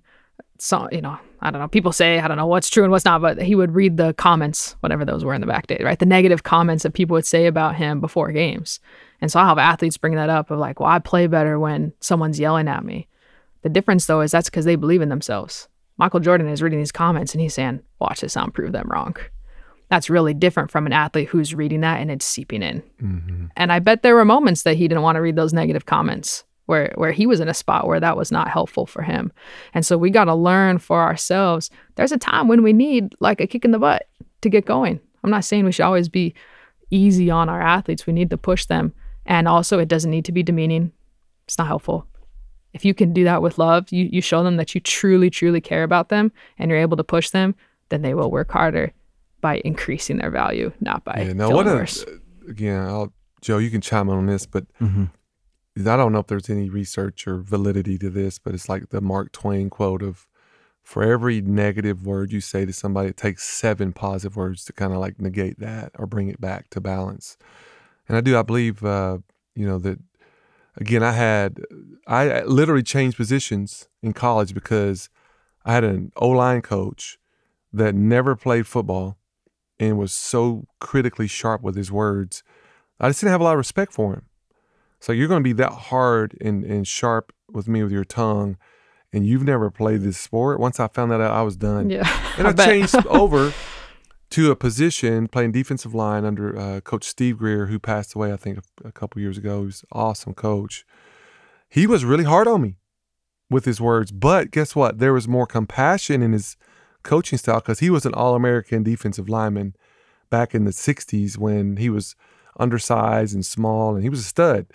[0.58, 1.68] so you know, I don't know.
[1.68, 4.14] People say I don't know what's true and what's not, but he would read the
[4.14, 6.00] comments, whatever those were in the back day, right?
[6.00, 8.80] The negative comments that people would say about him before games.
[9.20, 11.92] And so I'll have athletes bring that up of like, well, I play better when
[12.00, 13.10] someone's yelling at me.
[13.64, 15.68] The difference though is that's because they believe in themselves.
[16.00, 19.16] Michael Jordan is reading these comments and he's saying, "Watch this, I'll prove them wrong."
[19.90, 22.82] That's really different from an athlete who's reading that and it's seeping in.
[23.02, 23.46] Mm-hmm.
[23.58, 26.44] And I bet there were moments that he didn't want to read those negative comments
[26.68, 29.32] where where he was in a spot where that was not helpful for him.
[29.74, 31.70] And so we got to learn for ourselves.
[31.96, 34.08] There's a time when we need like a kick in the butt
[34.42, 35.00] to get going.
[35.24, 36.34] I'm not saying we should always be
[36.92, 38.08] easy on our athletes.
[38.08, 38.94] We need to push them.
[39.26, 40.92] And also it doesn't need to be demeaning.
[41.46, 42.08] It's not helpful.
[42.74, 45.62] If you can do that with love, you you show them that you truly truly
[45.62, 47.56] care about them and you're able to push them,
[47.90, 48.94] then they will work harder
[49.42, 51.34] by increasing their value, not by Yeah.
[51.34, 52.06] Now, feeling what a, worse.
[52.48, 55.06] again, I'll, Joe, you can chime in on this, but Mm-hmm.
[55.88, 59.00] I don't know if there's any research or validity to this, but it's like the
[59.00, 60.28] Mark Twain quote of
[60.84, 64.92] for every negative word you say to somebody, it takes seven positive words to kind
[64.92, 67.38] of like negate that or bring it back to balance.
[68.10, 69.20] And I do, I believe, uh,
[69.56, 70.00] you know, that
[70.80, 71.62] again, I had,
[72.08, 75.10] I literally changed positions in college because
[75.66, 77.18] I had an O line coach
[77.72, 79.18] that never played football
[79.80, 82.44] and was so critically sharp with his words.
[83.00, 84.24] I just didn't have a lot of respect for him.
[85.00, 88.58] So you're going to be that hard and, and sharp with me with your tongue,
[89.14, 90.60] and you've never played this sport.
[90.60, 91.90] Once I found that out, I was done.
[91.90, 92.08] Yeah.
[92.40, 92.70] And I, bet.
[92.70, 93.54] changed over
[94.32, 98.38] to a position playing defensive line under uh, Coach Steve Greer, who passed away, I
[98.38, 99.62] think, a, a couple years ago.
[99.62, 100.86] He was an awesome coach.
[101.68, 102.78] He was really hard on me
[103.50, 105.00] with his words, but guess what?
[105.00, 106.58] There was more compassion in his
[107.04, 109.76] coaching style because he was an All American defensive lineman
[110.30, 112.16] back in the 60s when he was
[112.60, 114.68] undersized and small, and he was a stud.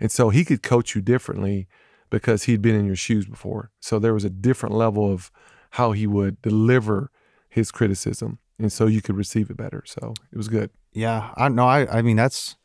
[0.00, 1.68] And so he could coach you differently
[2.10, 3.70] because he'd been in your shoes before.
[3.80, 5.30] So there was a different level of
[5.72, 7.10] how he would deliver
[7.48, 8.38] his criticism.
[8.58, 9.82] And so you could receive it better.
[9.86, 10.70] So it was good.
[10.92, 11.66] Yeah, I know.
[11.66, 12.56] I I mean that's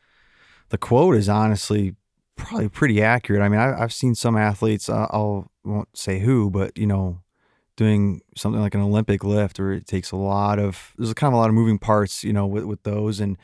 [0.69, 1.95] the quote is honestly
[2.36, 3.41] probably pretty accurate.
[3.41, 4.88] I mean, I, have seen some athletes.
[4.88, 7.21] Uh, I'll won't say who, but you know,
[7.76, 11.36] doing something like an Olympic lift, where it takes a lot of there's kind of
[11.36, 12.23] a lot of moving parts.
[12.23, 13.38] You know, with with those, and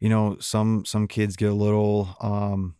[0.00, 2.74] you know, some some kids get a little um,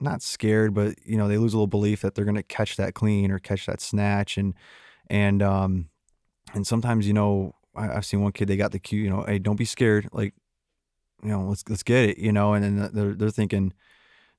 [0.00, 2.76] not scared, but you know, they lose a little belief that they're going to catch
[2.76, 4.54] that clean or catch that snatch, and
[5.08, 5.90] and um,
[6.54, 9.22] and sometimes you know, I, have seen one kid they got the cue, you know,
[9.22, 10.34] hey, don't be scared, like
[11.22, 13.72] you know, let's let's get it, you know, and then they're they're thinking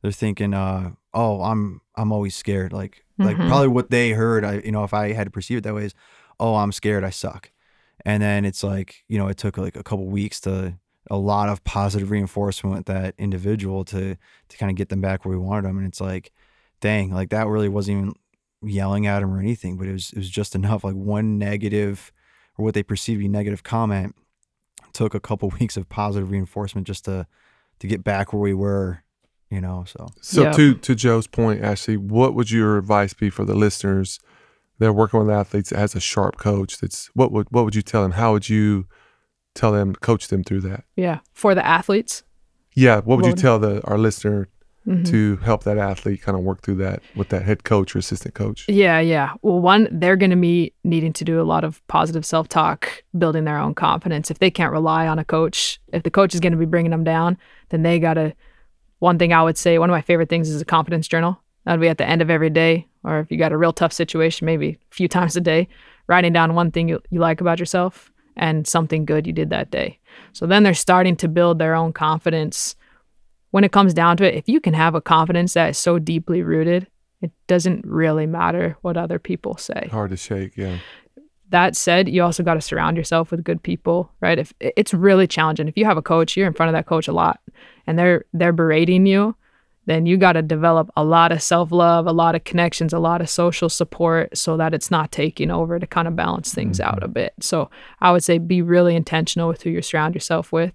[0.02, 3.24] they're thinking, uh, oh, I'm I'm always scared, like mm-hmm.
[3.24, 5.76] like probably what they heard, I you know, if I had to perceive it that
[5.76, 5.96] way is,
[6.40, 7.52] oh, I'm scared, I suck,
[8.06, 10.78] and then it's like you know, it took like a couple weeks to
[11.10, 14.18] a lot of positive reinforcement with that individual to
[14.50, 15.78] to kind of get them back where we wanted them.
[15.78, 16.32] And it's like,
[16.82, 18.14] dang, like that really wasn't even
[18.62, 20.84] yelling at him or anything, but it was it was just enough.
[20.84, 22.12] Like one negative
[22.58, 24.16] or what they perceive to be negative comment
[24.94, 27.28] took a couple weeks of positive reinforcement just to
[27.80, 29.04] to get back where we were,
[29.52, 29.86] you know.
[29.88, 30.52] So So yeah.
[30.54, 34.20] to to Joe's point, Ashley, what would your advice be for the listeners
[34.80, 36.80] that are working with athletes as a sharp coach?
[36.80, 38.14] That's what would what would you tell them?
[38.14, 38.88] How would you
[39.58, 40.86] tell them, coach them through that.
[40.96, 41.20] Yeah.
[41.34, 42.24] For the athletes.
[42.76, 43.02] Yeah.
[43.02, 44.48] What would you tell the our listener
[44.88, 45.04] mm-hmm.
[45.04, 48.34] to help that athlete kind of work through that with that head coach or assistant
[48.34, 48.66] coach?
[48.68, 49.34] Yeah, yeah.
[49.42, 53.04] Well, one, they're going to be needing to do a lot of positive self talk,
[53.18, 54.32] building their own confidence.
[54.32, 56.92] If they can't rely on a coach, if the coach is going to be bringing
[56.92, 57.38] them down,
[57.70, 58.34] then they got to.
[59.00, 61.40] One thing I would say, one of my favorite things is a confidence journal.
[61.66, 63.94] That'd be at the end of every day, or if you got a real tough
[63.94, 65.68] situation, maybe a few times a day,
[66.08, 69.70] writing down one thing you, you like about yourself and something good you did that
[69.70, 70.00] day.
[70.34, 72.76] So then they're starting to build their own confidence.
[73.52, 76.00] When it comes down to it, if you can have a confidence that is so
[76.00, 76.88] deeply rooted,
[77.22, 79.88] it doesn't really matter what other people say.
[79.92, 80.78] Hard to shake, yeah.
[81.50, 84.38] That said, you also got to surround yourself with good people, right?
[84.38, 85.68] If it's really challenging.
[85.68, 87.40] If you have a coach, you're in front of that coach a lot
[87.88, 89.34] and they're they're berating you,
[89.88, 93.00] then you got to develop a lot of self love, a lot of connections, a
[93.00, 96.80] lot of social support so that it's not taking over to kind of balance things
[96.80, 96.90] mm-hmm.
[96.90, 97.34] out a bit.
[97.40, 97.70] So
[98.02, 100.74] I would say be really intentional with who you surround yourself with.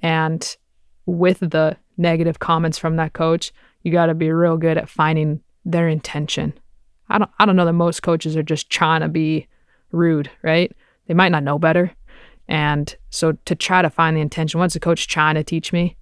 [0.00, 0.56] And
[1.04, 5.40] with the negative comments from that coach, you got to be real good at finding
[5.64, 6.54] their intention.
[7.08, 9.46] I don't I don't know that most coaches are just trying to be
[9.92, 10.72] rude, right?
[11.06, 11.92] They might not know better.
[12.48, 15.96] And so to try to find the intention, what's the coach trying to teach me?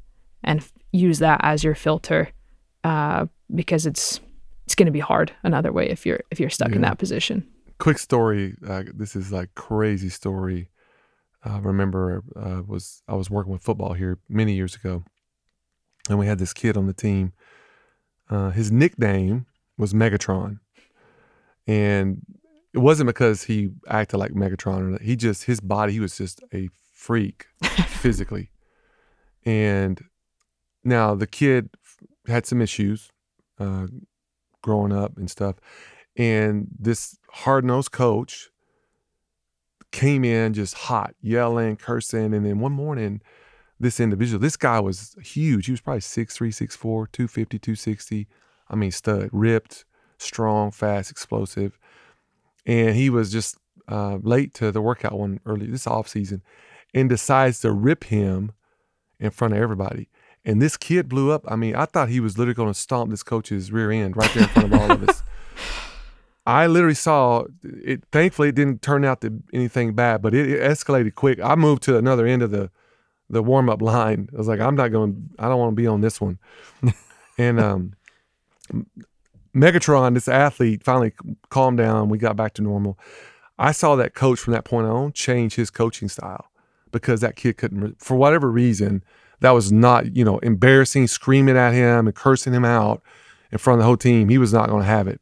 [0.44, 2.30] And use that as your filter
[2.85, 4.20] uh, because it's
[4.64, 6.76] it's going to be hard another way if you're if you're stuck yeah.
[6.76, 7.46] in that position.
[7.78, 8.54] Quick story.
[8.66, 10.68] Uh, this is like crazy story.
[11.44, 15.04] I remember uh, was I was working with football here many years ago,
[16.09, 17.33] and we had this kid on the team.
[18.29, 19.47] Uh, his nickname
[19.79, 20.59] was Megatron,
[21.66, 22.23] and
[22.73, 24.97] it wasn't because he acted like Megatron.
[24.97, 25.92] Or he just his body.
[25.92, 27.47] He was just a freak
[27.87, 28.51] physically,
[29.45, 30.03] and
[30.85, 31.71] now the kid
[32.27, 33.11] had some issues
[33.59, 33.87] uh,
[34.62, 35.57] growing up and stuff.
[36.16, 38.49] And this hard nosed coach
[39.92, 42.35] came in just hot, yelling, cursing.
[42.35, 43.21] And then one morning,
[43.78, 45.66] this individual, this guy was huge.
[45.66, 48.26] He was probably 6'3, 6'4, 250, 260.
[48.68, 49.84] I mean, stud, ripped,
[50.18, 51.78] strong, fast, explosive.
[52.64, 53.58] And he was just
[53.88, 56.42] uh, late to the workout one early this off season
[56.94, 58.52] and decides to rip him
[59.20, 60.08] in front of everybody.
[60.44, 61.44] And this kid blew up.
[61.48, 64.32] I mean, I thought he was literally going to stomp this coach's rear end right
[64.32, 65.22] there in front of all of us.
[66.46, 68.04] I literally saw it.
[68.12, 71.40] Thankfully, it didn't turn out to anything bad, but it, it escalated quick.
[71.40, 72.70] I moved to another end of the
[73.28, 74.28] the warm up line.
[74.32, 75.30] I was like, I'm not going.
[75.38, 76.38] I don't want to be on this one.
[77.38, 77.94] and um,
[79.54, 81.12] Megatron, this athlete, finally
[81.48, 82.08] calmed down.
[82.08, 82.98] We got back to normal.
[83.58, 86.50] I saw that coach from that point on change his coaching style
[86.92, 89.02] because that kid couldn't, for whatever reason,
[89.40, 93.02] that was not, you know, embarrassing, screaming at him and cursing him out
[93.50, 94.28] in front of the whole team.
[94.28, 95.20] He was not going to have it.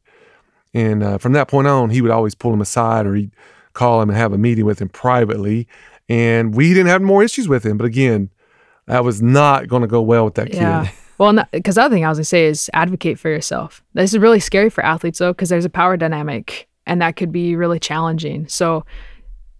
[0.73, 3.31] And uh, from that point on, he would always pull him aside or he'd
[3.73, 5.67] call him and have a meeting with him privately.
[6.07, 7.77] And we didn't have more issues with him.
[7.77, 8.29] But again,
[8.87, 10.85] that was not going to go well with that yeah.
[10.85, 10.93] kid.
[11.17, 13.81] Well, because the other thing I was to say is advocate for yourself.
[13.93, 17.31] This is really scary for athletes, though, because there's a power dynamic and that could
[17.31, 18.47] be really challenging.
[18.47, 18.85] So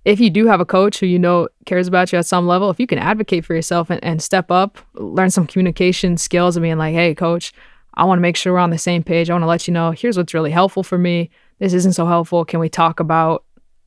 [0.04, 2.70] if you do have a coach who you know cares about you at some level,
[2.70, 6.64] if you can advocate for yourself and, and step up, learn some communication skills and
[6.64, 7.54] being like, hey, coach,
[7.96, 9.30] I want to make sure we're on the same page.
[9.30, 11.30] I want to let you know here's what's really helpful for me.
[11.60, 12.46] This isn't so helpful.
[12.46, 13.44] Can we talk about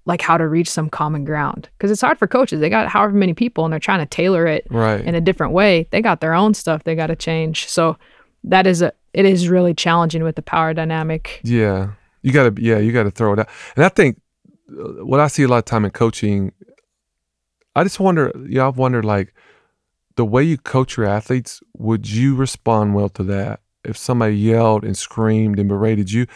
[0.08, 1.68] like how to reach some common ground?
[1.76, 2.60] Because it's hard for coaches.
[2.60, 5.04] They got however many people and they're trying to tailor it right.
[5.04, 5.86] in a different way.
[5.90, 7.68] They got their own stuff they got to change.
[7.68, 7.98] So
[8.42, 11.40] that is a it is really challenging with the power dynamic.
[11.44, 11.92] Yeah,
[12.22, 13.48] you got to yeah you got to throw it out.
[13.76, 14.20] And I think
[14.70, 16.52] uh, what I see a lot of time in coaching,
[17.76, 18.32] I just wonder.
[18.48, 19.34] Yeah, I've wondered like
[20.16, 21.60] the way you coach your athletes.
[21.76, 26.26] Would you respond well to that if somebody yelled and screamed and berated you?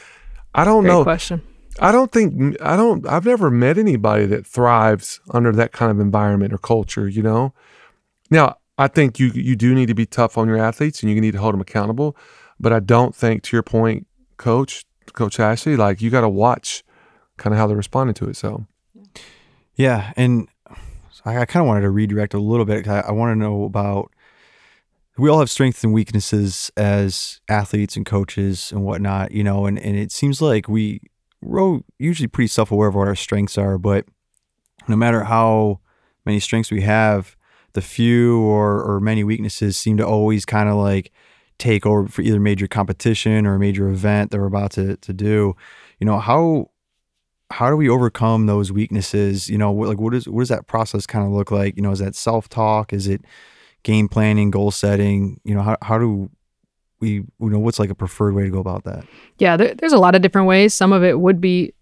[0.55, 1.03] I don't Great know.
[1.05, 1.43] question.
[1.81, 6.01] I don't think I don't I've never met anybody that thrives under that kind of
[6.01, 7.55] environment or culture, you know.
[8.31, 11.21] Now, I think you you do need to be tough on your athletes and you
[11.21, 12.17] need to hold them accountable,
[12.61, 14.07] but I don't think to your point,
[14.37, 16.85] coach, coach Ashley, like you got to watch
[17.37, 18.37] kind of how they're responding to it.
[18.37, 18.67] So,
[19.75, 20.49] Yeah, and
[21.25, 22.87] I, I kind of wanted to redirect a little bit.
[22.89, 24.13] I, I want to know about.
[25.19, 29.79] We all have strengths and weaknesses as athletes and coaches and whatnot, you know, and,
[29.79, 31.03] and it seems like we
[31.43, 34.07] we're usually pretty self aware of what our strengths are, but
[34.89, 35.81] no matter how
[36.25, 37.37] many strengths we have,
[37.75, 41.11] the few or, or many weaknesses seem to always kind of like
[41.59, 45.13] take over for either major competition or a major event that we're about to, to
[45.13, 45.55] do.
[45.99, 46.71] You know, how
[47.51, 49.49] how do we overcome those weaknesses?
[49.49, 51.77] You know, what, like what is what does that process kind of look like?
[51.77, 52.93] You know, is that self talk?
[52.93, 53.23] Is it
[53.83, 55.41] game planning, goal setting?
[55.45, 56.31] You know, how how do
[57.03, 59.05] we you know what's like a preferred way to go about that?
[59.39, 60.73] Yeah, there, there's a lot of different ways.
[60.73, 61.75] Some of it would be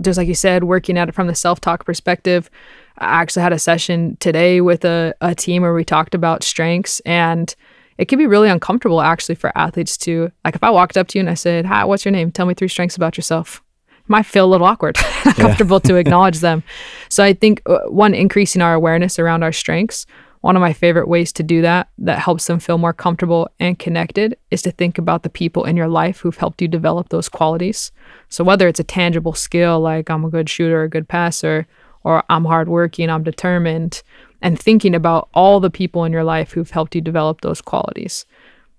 [0.00, 2.50] just like you said, working at it from the self talk perspective.
[2.98, 7.00] I actually had a session today with a, a team where we talked about strengths
[7.00, 7.54] and
[7.96, 11.18] it can be really uncomfortable actually for athletes to like if I walked up to
[11.18, 12.32] you and I said, Hi, what's your name?
[12.32, 13.62] Tell me three strengths about yourself.
[14.10, 16.62] Might feel a little awkward, uncomfortable to acknowledge them.
[17.10, 20.06] So I think uh, one, increasing our awareness around our strengths.
[20.40, 23.78] One of my favorite ways to do that, that helps them feel more comfortable and
[23.78, 27.28] connected, is to think about the people in your life who've helped you develop those
[27.28, 27.90] qualities.
[28.28, 31.66] So whether it's a tangible skill like I'm a good shooter, a good passer,
[32.04, 34.02] or I'm hardworking, I'm determined,
[34.40, 38.24] and thinking about all the people in your life who've helped you develop those qualities.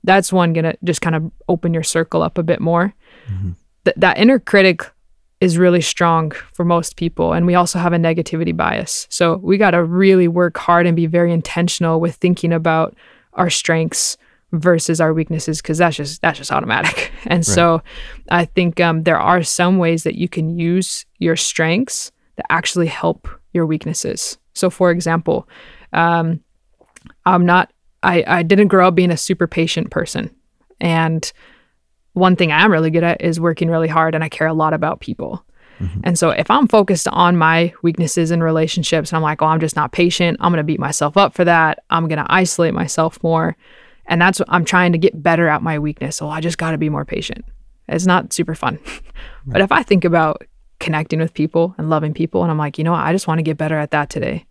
[0.04, 2.93] That's one gonna just kind of open your circle up a bit more.
[3.28, 3.52] Mm-hmm.
[3.84, 4.89] Th- that inner critic
[5.41, 9.08] is really strong for most people, and we also have a negativity bias.
[9.10, 12.95] So we got to really work hard and be very intentional with thinking about
[13.34, 14.17] our strengths
[14.52, 17.12] versus our weaknesses because that's just that's just automatic.
[17.25, 17.82] And so
[18.30, 22.88] I think um, there are some ways that you can use your strengths that actually
[22.88, 24.38] help your weaknesses.
[24.54, 25.47] So, for example,
[25.93, 26.39] um,
[27.25, 27.71] I'm not,
[28.04, 30.34] I, I didn't grow up being a super patient person.
[30.80, 31.32] And
[32.20, 34.54] one thing I am really good at is working really hard and I care a
[34.54, 35.44] lot about people.
[35.80, 36.02] Mm-hmm.
[36.04, 39.60] And so if I'm focused on my weaknesses in relationships and I'm like, oh, I'm
[39.60, 41.84] just not patient, I'm going to beat myself up for that.
[41.90, 43.56] I'm going to isolate myself more.
[44.06, 46.18] And that's what I'm trying to get better at my weakness.
[46.18, 47.46] So I just got to be more patient.
[47.88, 48.80] It's not super fun.
[49.48, 50.44] but if I think about
[50.80, 53.40] connecting with people and loving people and I'm like, you know what, I just want
[53.40, 54.46] to get better at that today.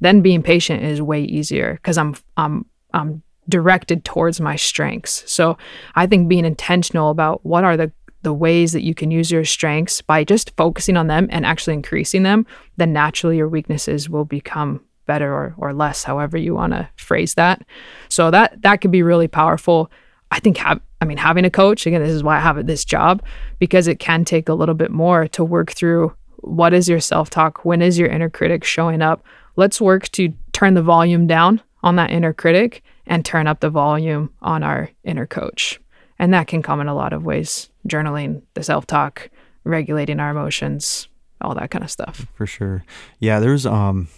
[0.00, 5.30] Then being patient is way easier because I'm I'm I'm directed towards my strengths.
[5.30, 5.58] So
[5.94, 9.44] I think being intentional about what are the the ways that you can use your
[9.44, 12.46] strengths by just focusing on them and actually increasing them,
[12.78, 17.34] then naturally your weaknesses will become better or, or less, however you want to phrase
[17.34, 17.62] that.
[18.08, 19.90] So that that could be really powerful.
[20.30, 22.02] I think have I mean having a coach again.
[22.02, 23.22] This is why I have this job
[23.58, 27.30] because it can take a little bit more to work through what is your self
[27.30, 29.24] talk, when is your inner critic showing up.
[29.56, 33.70] Let's work to turn the volume down on that inner critic and turn up the
[33.70, 35.80] volume on our inner coach.
[36.18, 39.30] And that can come in a lot of ways journaling, the self talk,
[39.64, 41.08] regulating our emotions,
[41.40, 42.26] all that kind of stuff.
[42.34, 42.84] for sure.
[43.18, 44.08] Yeah, there's um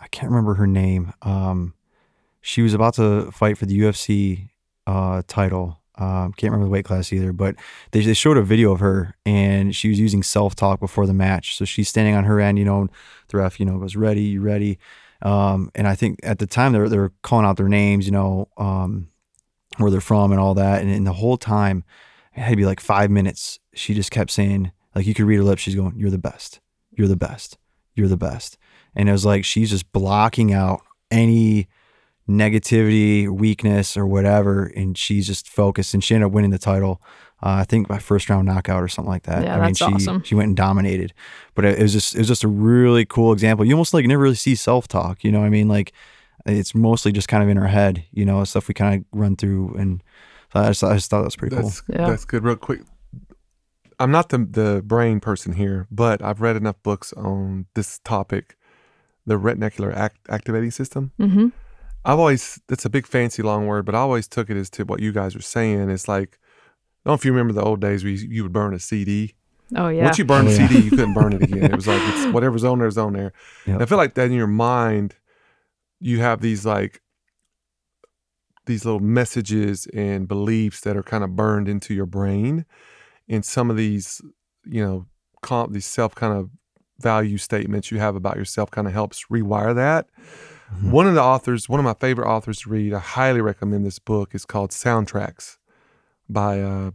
[0.00, 1.12] I can't remember her name.
[1.22, 1.74] Um
[2.40, 4.48] she was about to fight for the UFC
[4.86, 5.80] uh title.
[5.96, 7.56] Um can't remember the weight class either, but
[7.90, 11.56] they they showed a video of her and she was using self-talk before the match.
[11.56, 12.88] So she's standing on her end, you know,
[13.28, 14.78] the ref, you know, goes, "Ready, you ready?"
[15.24, 18.06] Um and I think at the time they were they were calling out their names,
[18.06, 19.08] you know, um
[19.78, 20.82] where they're from and all that.
[20.82, 21.84] And, and the whole time,
[22.34, 23.58] it had to be like five minutes.
[23.74, 25.62] She just kept saying, like you could read her lips.
[25.62, 26.60] She's going, "You're the best.
[26.92, 27.58] You're the best.
[27.94, 28.58] You're the best."
[28.94, 31.68] And it was like she's just blocking out any
[32.28, 35.94] negativity, weakness, or whatever, and she's just focused.
[35.94, 37.00] And she ended up winning the title.
[37.42, 39.44] Uh, I think by first round knockout or something like that.
[39.44, 40.22] Yeah, I mean, that's she awesome.
[40.22, 41.12] she went and dominated.
[41.54, 43.66] But it, it was just it was just a really cool example.
[43.66, 45.22] You almost like never really see self talk.
[45.24, 45.92] You know, what I mean, like
[46.46, 48.04] it's mostly just kind of in our head.
[48.12, 50.02] You know, stuff we kind of run through, and
[50.52, 51.64] so I just, I just thought that was pretty cool.
[51.64, 52.06] That's Yeah.
[52.06, 52.44] that's good.
[52.44, 52.80] Real quick,
[54.00, 58.56] I'm not the the brain person here, but I've read enough books on this topic,
[59.26, 61.12] the reticular act, activating system.
[61.18, 61.48] hmm
[62.04, 64.84] I've always that's a big fancy long word, but I always took it as to
[64.84, 65.88] what you guys were saying.
[65.90, 66.38] It's like,
[67.04, 68.78] I don't know if you remember the old days where you, you would burn a
[68.78, 69.34] CD.
[69.74, 70.04] Oh, yeah.
[70.04, 70.68] Once you burned Oh, a yeah.
[70.68, 71.64] CD, you couldn't burn it again.
[71.64, 73.32] It was like it's whatever's on there is on there.
[73.66, 73.80] Yep.
[73.80, 75.16] I feel like that in your mind,
[76.00, 77.00] you have these like
[78.66, 82.64] these little messages and beliefs that are kind of burned into your brain,
[83.28, 84.20] and some of these,
[84.64, 85.06] you know,
[85.42, 86.50] comp these self kind of
[87.00, 90.06] value statements you have about yourself kind of helps rewire that.
[90.76, 90.90] Mm-hmm.
[90.90, 93.98] One of the authors, one of my favorite authors to read, I highly recommend this
[93.98, 94.34] book.
[94.34, 95.56] is called Soundtracks
[96.28, 96.90] by uh,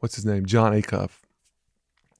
[0.00, 1.10] what's his name, Jon Acuff.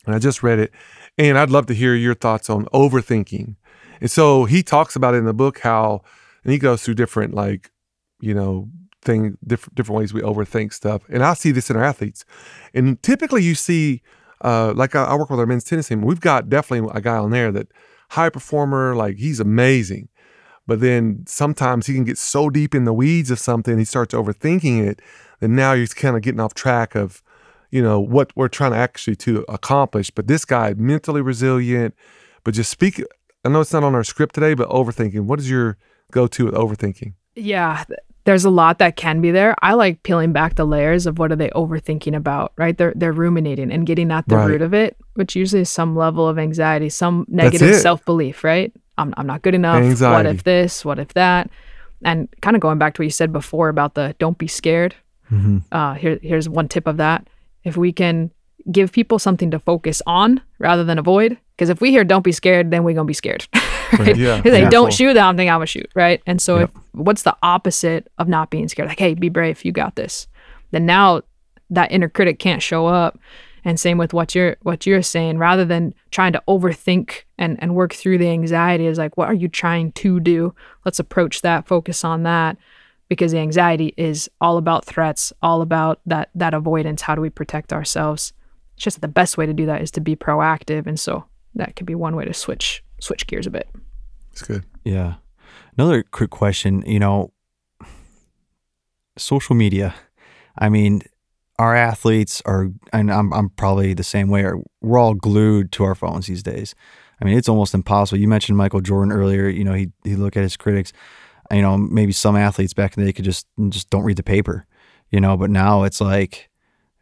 [0.06, 0.72] And I just read it,
[1.18, 3.56] and I'd love to hear your thoughts on overthinking.
[4.00, 6.02] And so he talks about it in the book how,
[6.42, 7.70] and he goes through different like,
[8.20, 8.68] you know,
[9.02, 11.02] thing different different ways we overthink stuff.
[11.08, 12.24] And I see this in our athletes,
[12.72, 14.02] and typically you see,
[14.42, 16.00] uh, like I, I work with our men's tennis team.
[16.02, 17.68] We've got definitely a guy on there that
[18.10, 20.08] high performer, like he's amazing.
[20.70, 24.14] But then sometimes he can get so deep in the weeds of something, he starts
[24.14, 25.02] overthinking it,
[25.40, 27.24] and now he's kind of getting off track of
[27.72, 30.12] you know what we're trying to actually to accomplish.
[30.12, 31.96] But this guy mentally resilient
[32.44, 33.02] but just speak
[33.44, 35.76] i know it's not on our script today but overthinking what is your
[36.12, 37.14] go-to with overthinking?
[37.34, 37.82] Yeah
[38.24, 39.56] there's a lot that can be there.
[39.62, 42.78] I like peeling back the layers of what are they overthinking about right?
[42.78, 44.46] They're they're ruminating and getting at the right.
[44.46, 49.14] root of it which usually is some level of anxiety some negative self-belief right I'm,
[49.16, 50.14] I'm not good enough anxiety.
[50.14, 51.50] what if this what if that
[52.04, 54.94] and kind of going back to what you said before about the don't be scared
[55.30, 55.58] mm-hmm.
[55.72, 57.26] uh, here, here's one tip of that
[57.64, 58.30] if we can
[58.70, 61.38] give people something to focus on rather than avoid.
[61.56, 63.46] Because if we hear "don't be scared," then we're gonna be scared.
[63.98, 64.16] right?
[64.16, 64.70] Yeah, they yeah.
[64.70, 66.22] don't shoot, I don't think I'm gonna shoot, right?
[66.26, 68.88] And so, if what's the opposite of not being scared?
[68.88, 70.26] Like, hey, be brave, you got this.
[70.70, 71.22] Then now
[71.70, 73.18] that inner critic can't show up.
[73.64, 75.38] And same with what you're what you're saying.
[75.38, 79.34] Rather than trying to overthink and and work through the anxiety, is like, what are
[79.34, 80.54] you trying to do?
[80.84, 82.56] Let's approach that, focus on that
[83.10, 87.02] because the anxiety is all about threats, all about that that avoidance.
[87.02, 88.32] How do we protect ourselves?
[88.76, 91.76] It's just the best way to do that is to be proactive, and so that
[91.76, 93.68] could be one way to switch switch gears a bit.
[94.32, 94.64] It's good.
[94.84, 95.14] Yeah.
[95.76, 96.82] Another quick question.
[96.86, 97.32] You know,
[99.18, 99.94] social media.
[100.56, 101.02] I mean,
[101.60, 104.44] our athletes are, and I'm I'm probably the same way.
[104.80, 106.74] We're all glued to our phones these days.
[107.20, 108.18] I mean, it's almost impossible.
[108.18, 109.48] You mentioned Michael Jordan earlier.
[109.48, 110.92] You know, he he look at his critics
[111.50, 114.22] you know, maybe some athletes back in the day could just just don't read the
[114.22, 114.66] paper,
[115.10, 116.48] you know, but now it's like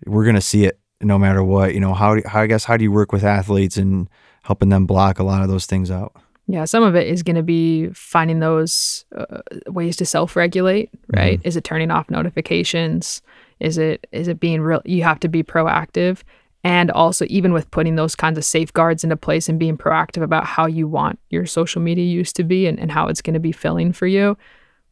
[0.07, 1.75] we're gonna see it no matter what.
[1.75, 4.09] You know, how, do, how I guess how do you work with athletes and
[4.43, 6.17] helping them block a lot of those things out?
[6.47, 11.39] Yeah, some of it is going to be finding those uh, ways to self-regulate, right?
[11.39, 11.47] Mm-hmm.
[11.47, 13.21] Is it turning off notifications?
[13.61, 14.83] Is it is it being real?
[14.85, 16.23] You have to be proactive,
[16.65, 20.45] and also even with putting those kinds of safeguards into place and being proactive about
[20.45, 23.41] how you want your social media use to be and, and how it's going to
[23.41, 24.37] be filling for you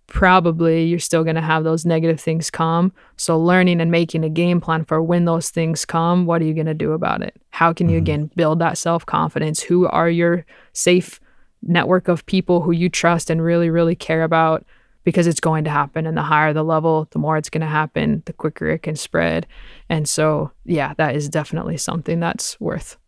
[0.07, 4.29] probably you're still going to have those negative things come so learning and making a
[4.29, 7.35] game plan for when those things come what are you going to do about it
[7.51, 8.05] how can you mm-hmm.
[8.05, 11.21] again build that self-confidence who are your safe
[11.63, 14.65] network of people who you trust and really really care about
[15.07, 16.05] because it's going to happen.
[16.05, 18.97] And the higher the level, the more it's going to happen, the quicker it can
[18.97, 19.47] spread.
[19.89, 22.99] And so, yeah, that is definitely something that's worth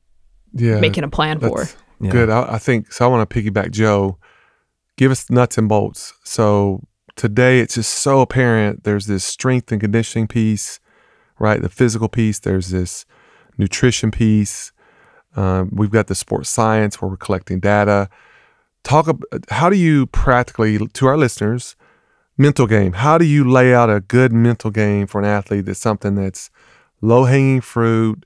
[0.55, 1.67] yeah, making a plan for.
[2.01, 2.11] Yeah.
[2.13, 2.31] Good.
[2.31, 3.05] I, I think so.
[3.05, 4.17] I want to piggyback Joe.
[4.97, 6.15] Give us nuts and bolts.
[6.23, 6.85] So
[7.17, 10.79] today it's just so apparent there's this strength and conditioning piece,
[11.41, 11.61] right?
[11.61, 13.07] The physical piece, there's this
[13.59, 14.71] nutrition piece.
[15.35, 18.09] Um, we've got the sports science where we're collecting data.
[18.85, 21.75] Talk about how do you practically, to our listeners,
[22.39, 22.93] mental game.
[22.93, 26.51] How do you lay out a good mental game for an athlete that's something that's
[27.03, 28.25] low hanging fruit,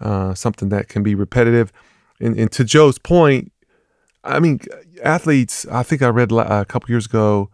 [0.00, 1.72] uh, something that can be repetitive?
[2.20, 3.52] And, and, to Joe's point,
[4.24, 4.60] I mean,
[5.02, 7.50] athletes, I think I read a couple years ago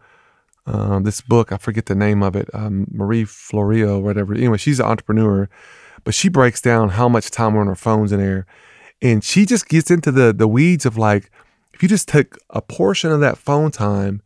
[0.65, 4.33] uh, this book, I forget the name of it, um, Marie Forleo, whatever.
[4.33, 5.49] Anyway, she's an entrepreneur,
[6.03, 8.45] but she breaks down how much time we're on our phones in there.
[9.01, 11.29] And she just gets into the the weeds of like,
[11.73, 14.21] if you just took a portion of that phone time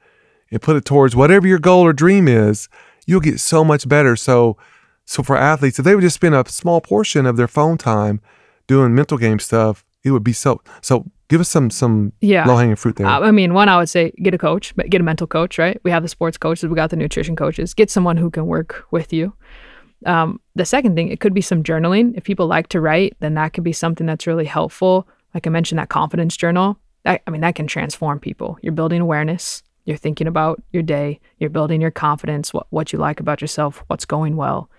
[0.52, 2.70] and put it towards whatever your goal or dream is,
[3.06, 4.16] you'll get so much better.
[4.16, 4.58] So,
[5.06, 8.22] so for athletes, if they would just spend a small portion of their phone time
[8.68, 10.62] doing mental game stuff, it would be so.
[10.82, 12.46] So, give us some some yeah.
[12.46, 13.08] low hanging fruit there.
[13.08, 15.58] I mean, one I would say get a coach, but get a mental coach.
[15.58, 15.80] Right?
[15.84, 17.74] We have the sports coaches, we got the nutrition coaches.
[17.74, 19.34] Get someone who can work with you.
[20.06, 22.16] Um, the second thing, it could be some journaling.
[22.16, 25.08] If people like to write, then that could be something that's really helpful.
[25.34, 26.80] Like I mentioned, that confidence journal.
[27.06, 28.58] I mean, that can transform people.
[28.62, 29.64] You're building awareness.
[29.88, 33.86] You're thinking about your day, you're building your confidence, what, what you like about yourself,
[33.88, 34.70] what's going well.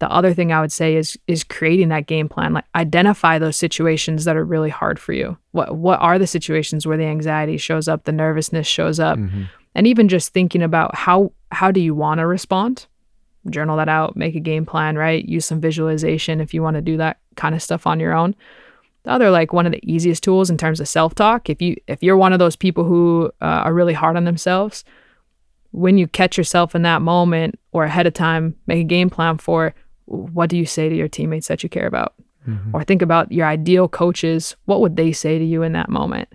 [0.00, 2.52] The other thing I would say is is creating that game plan.
[2.52, 5.38] Like identify those situations that are really hard for you.
[5.52, 9.44] What what are the situations where the anxiety shows up, the nervousness shows up, mm-hmm.
[9.74, 12.86] and even just thinking about how how do you want to respond?
[13.48, 15.24] Journal that out, make a game plan, right?
[15.24, 18.34] Use some visualization if you want to do that kind of stuff on your own
[19.04, 22.02] the other like one of the easiest tools in terms of self-talk if you if
[22.02, 24.84] you're one of those people who uh, are really hard on themselves
[25.74, 29.38] when you catch yourself in that moment or ahead of time, make a game plan
[29.38, 29.74] for
[30.04, 32.14] what do you say to your teammates that you care about?
[32.48, 32.76] Mm-hmm.
[32.76, 34.54] Or think about your ideal coaches.
[34.66, 36.28] What would they say to you in that moment?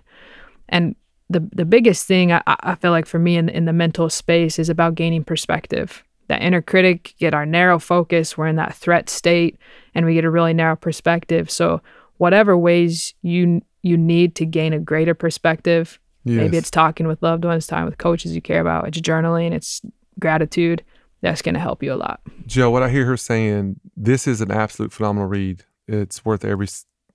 [0.68, 0.94] And
[1.30, 4.58] the the biggest thing I, I feel like for me in, in the mental space
[4.58, 6.04] is about gaining perspective.
[6.28, 8.36] That inner critic, get our narrow focus.
[8.36, 9.56] We're in that threat state,
[9.94, 11.50] and we get a really narrow perspective.
[11.50, 11.80] So
[12.20, 16.36] whatever ways you you need to gain a greater perspective, yes.
[16.36, 19.80] maybe it's talking with loved ones, time with coaches you care about, it's journaling, it's
[20.18, 20.84] gratitude.
[21.22, 22.20] That's going to help you a lot.
[22.46, 25.64] Joe, what I hear her saying, this is an absolute phenomenal read.
[25.86, 26.66] It's worth every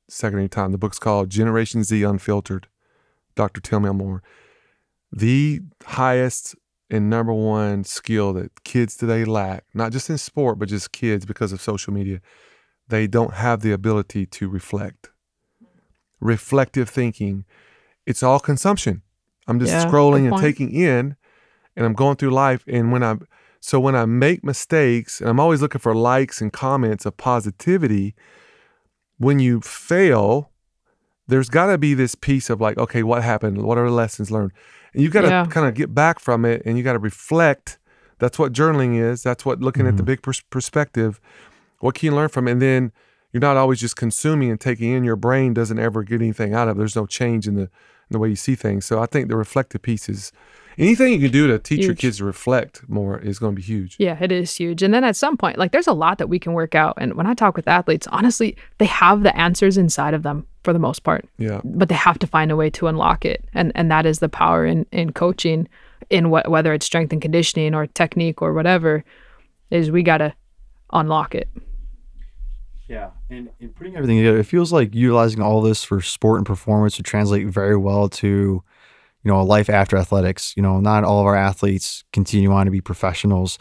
[0.07, 0.71] second of your time.
[0.71, 2.67] The book's called Generation Z Unfiltered.
[3.35, 3.61] Dr.
[3.61, 4.23] Tim Elmore.
[5.11, 6.55] The highest
[6.89, 11.25] and number one skill that kids today lack, not just in sport, but just kids
[11.25, 12.21] because of social media,
[12.87, 15.09] they don't have the ability to reflect.
[16.19, 17.45] Reflective thinking,
[18.05, 19.01] it's all consumption.
[19.47, 21.15] I'm just yeah, scrolling and taking in,
[21.75, 22.63] and I'm going through life.
[22.67, 23.15] And when I,
[23.59, 28.15] so when I make mistakes, and I'm always looking for likes and comments of positivity,
[29.17, 30.51] when you fail,
[31.27, 33.63] there's got to be this piece of like, okay, what happened?
[33.63, 34.51] What are the lessons learned?
[34.93, 35.45] And you got to yeah.
[35.45, 37.79] kind of get back from it and you got to reflect.
[38.19, 39.23] That's what journaling is.
[39.23, 39.89] That's what looking mm-hmm.
[39.89, 40.11] at the mm-hmm.
[40.11, 41.19] big pers- perspective.
[41.79, 42.53] What can you learn from it?
[42.53, 42.91] And then
[43.31, 45.03] you're not always just consuming and taking in.
[45.03, 46.79] Your brain doesn't ever get anything out of it.
[46.79, 48.85] There's no change in the in the way you see things.
[48.85, 50.31] So I think the reflective piece is
[50.77, 51.85] anything you can do to teach huge.
[51.85, 53.95] your kids to reflect more is going to be huge.
[53.99, 54.83] Yeah, it is huge.
[54.83, 56.95] And then at some point, like there's a lot that we can work out.
[56.97, 60.71] And when I talk with athletes, honestly, they have the answers inside of them for
[60.71, 61.27] the most part.
[61.37, 61.61] Yeah.
[61.63, 63.43] But they have to find a way to unlock it.
[63.53, 65.67] And and that is the power in in coaching
[66.09, 69.03] in what whether it's strength and conditioning or technique or whatever
[69.71, 70.33] is we got to
[70.91, 71.49] unlock it.
[72.87, 76.45] Yeah, and, in putting everything together, it feels like utilizing all this for sport and
[76.45, 78.63] performance would translate very well to, you
[79.31, 80.53] know, a life after athletics.
[80.55, 83.57] You know, not all of our athletes continue on to be professionals.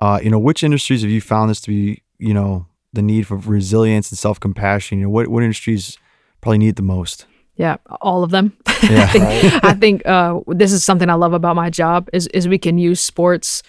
[0.00, 3.26] Uh, you know, which industries have you found this to be, you know, the need
[3.26, 4.98] for resilience and self compassion?
[4.98, 5.98] You know, what what industries
[6.40, 7.26] probably need the most?
[7.56, 8.56] Yeah, all of them.
[8.80, 9.02] Yeah.
[9.02, 9.64] I think.
[9.64, 12.78] I think uh, this is something I love about my job is is we can
[12.78, 13.64] use sports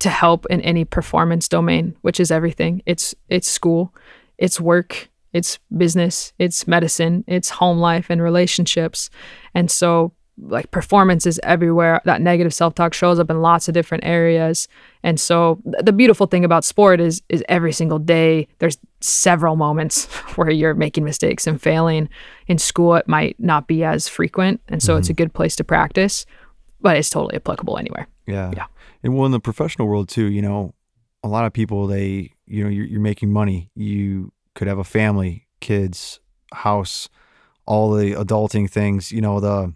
[0.00, 2.82] to help in any performance domain, which is everything.
[2.86, 3.94] It's it's school,
[4.38, 9.10] it's work, it's business, it's medicine, it's home life and relationships,
[9.54, 12.00] and so like performance is everywhere.
[12.04, 14.68] That negative self talk shows up in lots of different areas.
[15.02, 20.06] And so the beautiful thing about sport is is every single day there's several moments
[20.36, 22.08] where you're making mistakes and failing.
[22.46, 25.00] In school it might not be as frequent, and so mm-hmm.
[25.00, 26.26] it's a good place to practice,
[26.80, 28.08] but it's totally applicable anywhere.
[28.26, 28.50] Yeah.
[28.56, 28.66] Yeah.
[29.02, 30.74] And well in the professional world too, you know,
[31.22, 33.70] a lot of people they, you know, you're, you're making money.
[33.74, 36.20] You could have a family, kids,
[36.52, 37.08] house,
[37.66, 39.72] all the adulting things, you know, the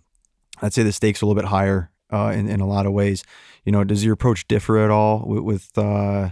[0.63, 2.93] I'd say the stakes are a little bit higher uh, in in a lot of
[2.93, 3.25] ways.
[3.65, 6.31] You know, does your approach differ at all with, with uh,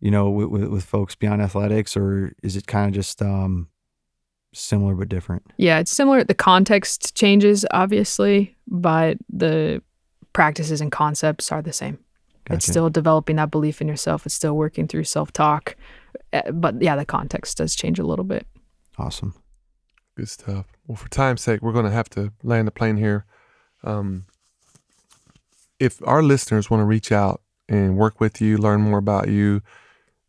[0.00, 3.68] you know with, with folks beyond athletics, or is it kind of just um,
[4.52, 5.52] similar but different?
[5.56, 6.24] Yeah, it's similar.
[6.24, 9.82] The context changes obviously, but the
[10.32, 11.98] practices and concepts are the same.
[12.44, 12.56] Gotcha.
[12.56, 14.26] It's still developing that belief in yourself.
[14.26, 15.76] It's still working through self talk,
[16.32, 18.46] eh, but yeah, the context does change a little bit.
[18.98, 19.34] Awesome.
[20.16, 20.66] Good stuff.
[20.86, 23.24] Well, for time's sake, we're going to have to land the plane here.
[23.82, 24.26] Um,
[25.80, 29.62] if our listeners want to reach out and work with you, learn more about you,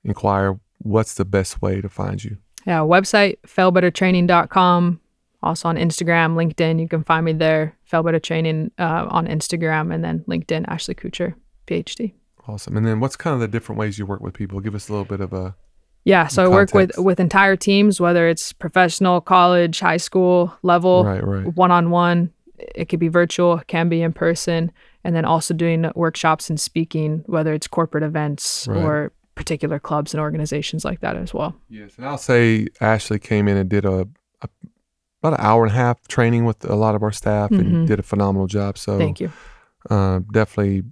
[0.03, 2.37] inquire, what's the best way to find you?
[2.65, 4.99] Yeah, website, failbettertraining.com.
[5.43, 7.77] Also on Instagram, LinkedIn, you can find me there.
[7.83, 11.35] Fail Better Training uh, on Instagram and then LinkedIn, Ashley Kuchar,
[11.65, 12.13] PhD.
[12.47, 12.77] Awesome.
[12.77, 14.59] And then what's kind of the different ways you work with people?
[14.59, 15.55] Give us a little bit of a
[16.03, 21.03] yeah, so I work with with entire teams, whether it's professional, college, high school level,
[21.03, 21.55] right, right.
[21.55, 24.71] one on one it could be virtual, can be in person,
[25.03, 28.81] and then also doing workshops and speaking, whether it's corporate events right.
[28.81, 31.55] or particular clubs and organizations like that as well.
[31.69, 34.07] Yes, and I'll say Ashley came in and did a,
[34.41, 34.49] a
[35.21, 37.61] about an hour and a half training with a lot of our staff mm-hmm.
[37.61, 38.77] and did a phenomenal job.
[38.77, 39.31] So thank you.
[39.89, 40.83] Uh, definitely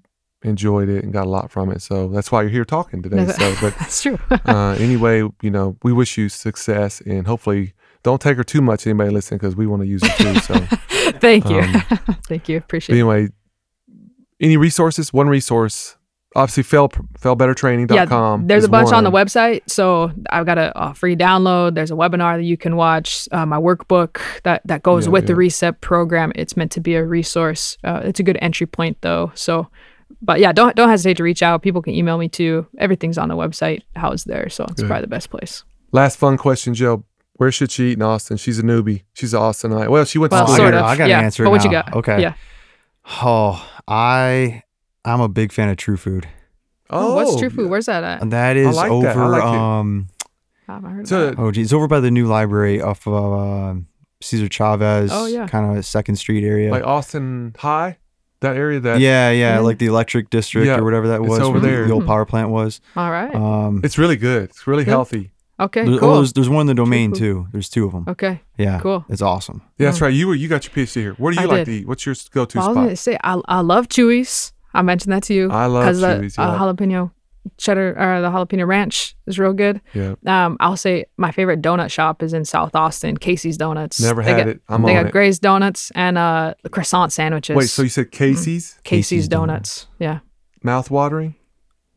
[0.44, 1.82] enjoyed it and got a lot from it.
[1.82, 3.26] So that's why you're here talking today.
[3.38, 4.20] so, but that's true.
[4.46, 7.74] uh, anyway, you know, we wish you success and hopefully
[8.04, 8.86] don't take her too much.
[8.86, 10.36] Anybody listen because we want to use it too.
[10.39, 10.54] So
[11.20, 11.82] thank you, um,
[12.28, 12.96] thank you, appreciate.
[12.96, 13.00] it.
[13.00, 13.30] Anyway,
[14.39, 15.12] any resources?
[15.12, 15.96] One resource.
[16.36, 18.41] Obviously, fail failbettertraining.com.
[18.41, 18.96] Yeah, there's a bunch one.
[18.96, 19.62] on the website.
[19.70, 21.76] So I've got a, a, free download.
[21.76, 23.30] There's a webinar that you can watch.
[23.32, 25.28] Uh, my workbook that that goes yeah, with yeah.
[25.28, 26.32] the Reset program.
[26.34, 27.78] It's meant to be a resource.
[27.84, 29.32] Uh, it's a good entry point though.
[29.36, 29.70] So
[30.22, 31.61] but yeah, don't don't hesitate to reach out.
[31.61, 32.66] People can email me too.
[32.78, 34.88] Everything's on the website, housed there, so it's Good.
[34.88, 35.64] probably the best place.
[35.91, 37.03] Last fun question, Joe.
[37.38, 38.38] Where should she eat in Austin?
[38.38, 39.03] She's a newbie.
[39.14, 39.89] She's an Austinite.
[39.89, 40.66] Well, she went well, to school.
[40.66, 40.84] Sort of.
[40.86, 41.22] I got to yeah.
[41.22, 41.93] answer but what you got?
[41.95, 42.22] Okay.
[42.22, 42.36] Yeah.
[43.22, 44.64] Oh, I
[45.03, 46.28] I'm a big fan of True Food.
[46.89, 47.70] Oh, what's True Food?
[47.70, 48.22] Where's that at?
[48.22, 49.18] And that is like over that.
[49.18, 49.47] I like it.
[49.47, 50.07] um
[50.68, 53.80] I haven't heard So- oh geez, it's over by the new library off of uh,
[54.22, 55.09] Cesar Chavez.
[55.11, 55.47] Oh, yeah.
[55.47, 56.72] kind of Second Street area.
[56.72, 57.97] Like Austin High,
[58.44, 58.80] that area.
[58.80, 59.64] That yeah, yeah, Mhm.
[59.64, 61.39] like the electric district Yeah, or whatever that was.
[61.39, 61.88] over where the- there.
[61.88, 62.80] The old power plant was.
[62.96, 63.34] All right.
[63.36, 64.44] Um, it's really good.
[64.46, 64.91] It's really Good.
[64.91, 65.32] healthy.
[65.60, 65.84] okay.
[65.86, 66.16] there- oh, cool.
[66.18, 67.20] there's, there's one in the domain Food.
[67.20, 67.48] too.
[67.52, 68.06] There's two of them.
[68.08, 68.41] Okay.
[68.58, 69.04] Yeah, Cool.
[69.10, 69.62] It's awesome.
[69.78, 70.14] Yeah, that's right.
[70.14, 71.14] You were you got your PhD here.
[71.18, 71.48] What do you.
[71.48, 71.72] I like did.
[71.72, 71.88] to eat?
[71.88, 74.54] What's your go-to Well, I was gonna say I I love Chuy's.
[74.74, 75.50] I mentioned that to you.
[75.52, 76.48] I love because Chuy's, the yeah.
[76.50, 77.12] uh, jalapeno
[77.58, 79.82] cheddar or the jalapeno ranch is real good.
[79.94, 84.00] Yeah, Um, I'll say my favorite donut shop is in South Austin, Casey's Donuts.
[84.02, 84.62] never They had got- it.
[84.70, 85.12] I'm they on got it.
[85.12, 87.56] Gray's Donuts and uh croissant sandwiches.
[87.56, 88.44] Wait, so you said Casey's?
[88.44, 89.88] Casey's, Casey's Donuts.
[90.00, 90.20] Yeah,
[90.64, 91.36] Mouth watering.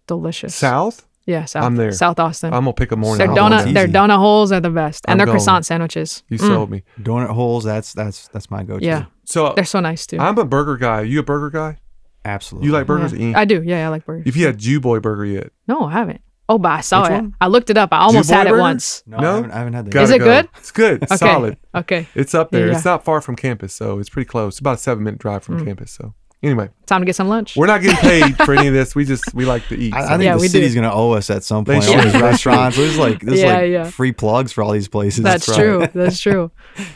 [0.07, 0.55] delicious.
[0.55, 1.07] South.
[1.27, 1.65] Yeah, South.
[1.65, 1.91] I'm there.
[1.91, 2.53] South Austin.
[2.55, 3.19] I'm gonna pick a morning.
[3.19, 5.35] their I'll donut, their donut holes are the best, and I'm their going.
[5.39, 6.23] croissant sandwiches.
[6.29, 6.85] You Mm, sold me.
[7.01, 7.65] Donut holes.
[7.65, 8.85] That's that's that's my go-to.
[8.85, 10.19] Yeah, So they're so nice too.
[10.21, 11.01] I'm a burger guy.
[11.01, 11.79] Are you a burger guy?
[12.27, 12.67] Absolutely.
[12.67, 13.13] You like burgers?
[13.13, 13.39] Yeah.
[13.39, 13.63] I do.
[13.63, 14.25] Yeah, I like burgers.
[14.27, 16.21] If you had Jew Boy Burger yet, no, I haven't.
[16.49, 17.15] Oh, but I saw Which it.
[17.15, 17.35] one?
[17.41, 17.93] I looked it up.
[17.93, 18.61] I almost had it Burger?
[18.63, 19.03] once.
[19.07, 19.31] No, No?
[19.31, 19.91] I, haven't, I haven't had that.
[19.91, 20.25] gotta Is it go.
[20.27, 20.49] good?
[20.59, 21.03] It's good.
[21.03, 21.33] It's Okay.
[21.33, 21.57] solid.
[21.75, 22.07] Okay.
[22.15, 22.69] It's up there.
[22.69, 22.77] Yeah.
[22.77, 24.53] It's not far from campus, so it's pretty close.
[24.55, 25.65] It's about a seven minute drive from Mm.
[25.67, 25.91] campus.
[25.91, 26.15] So
[26.45, 27.57] anyway, Time to get some lunch.
[27.57, 28.95] we're not getting paid for any of this.
[28.95, 29.93] We just we like to eat.
[29.93, 30.53] I, I think Yeah, the we do.
[30.53, 31.83] city's gonna owe us at some point.
[31.83, 31.97] should.
[31.97, 32.77] All these restaurants.
[32.77, 33.91] There's like there's Yeah, like yeah.
[33.91, 35.25] free plugs for all these places.
[35.25, 35.59] That's, right.
[35.59, 35.87] true.
[35.93, 36.53] That's true.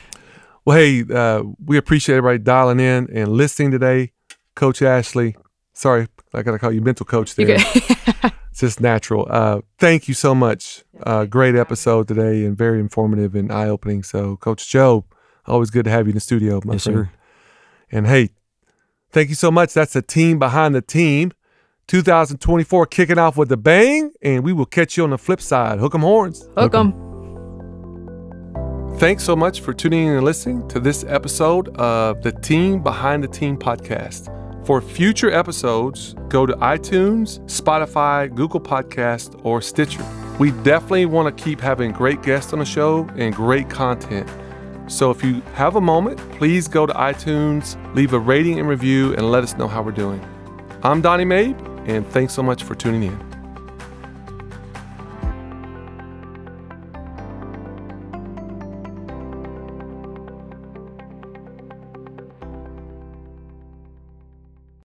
[0.66, 4.12] Well, hey, uh, we appreciate everybody dialing in and listening today.
[4.54, 5.36] Coach Ashley,
[5.72, 7.58] sorry, I got to call you mental coach You there.
[8.50, 9.28] It's just natural.
[9.30, 10.82] Uh, thank you so much.
[11.04, 14.02] Uh, great episode today and very informative and eye opening.
[14.02, 15.04] So, Coach Joe,
[15.46, 16.98] always good to have you in the studio, my Yes, friend.
[16.98, 17.10] sir.
[17.92, 18.30] And hey,
[19.12, 19.72] thank you so much.
[19.72, 21.30] That's the team behind the team.
[21.86, 25.78] 2024 kicking off with a bang, and we will catch you on the flip side.
[25.78, 26.48] Hook 'em horns.
[26.56, 27.09] hook 'em.
[29.00, 33.24] Thanks so much for tuning in and listening to this episode of the Team Behind
[33.24, 34.26] the Team podcast.
[34.66, 40.04] For future episodes, go to iTunes, Spotify, Google Podcast, or Stitcher.
[40.38, 44.28] We definitely want to keep having great guests on the show and great content.
[44.86, 49.14] So if you have a moment, please go to iTunes, leave a rating and review,
[49.14, 50.22] and let us know how we're doing.
[50.82, 53.29] I'm Donnie Mabe, and thanks so much for tuning in.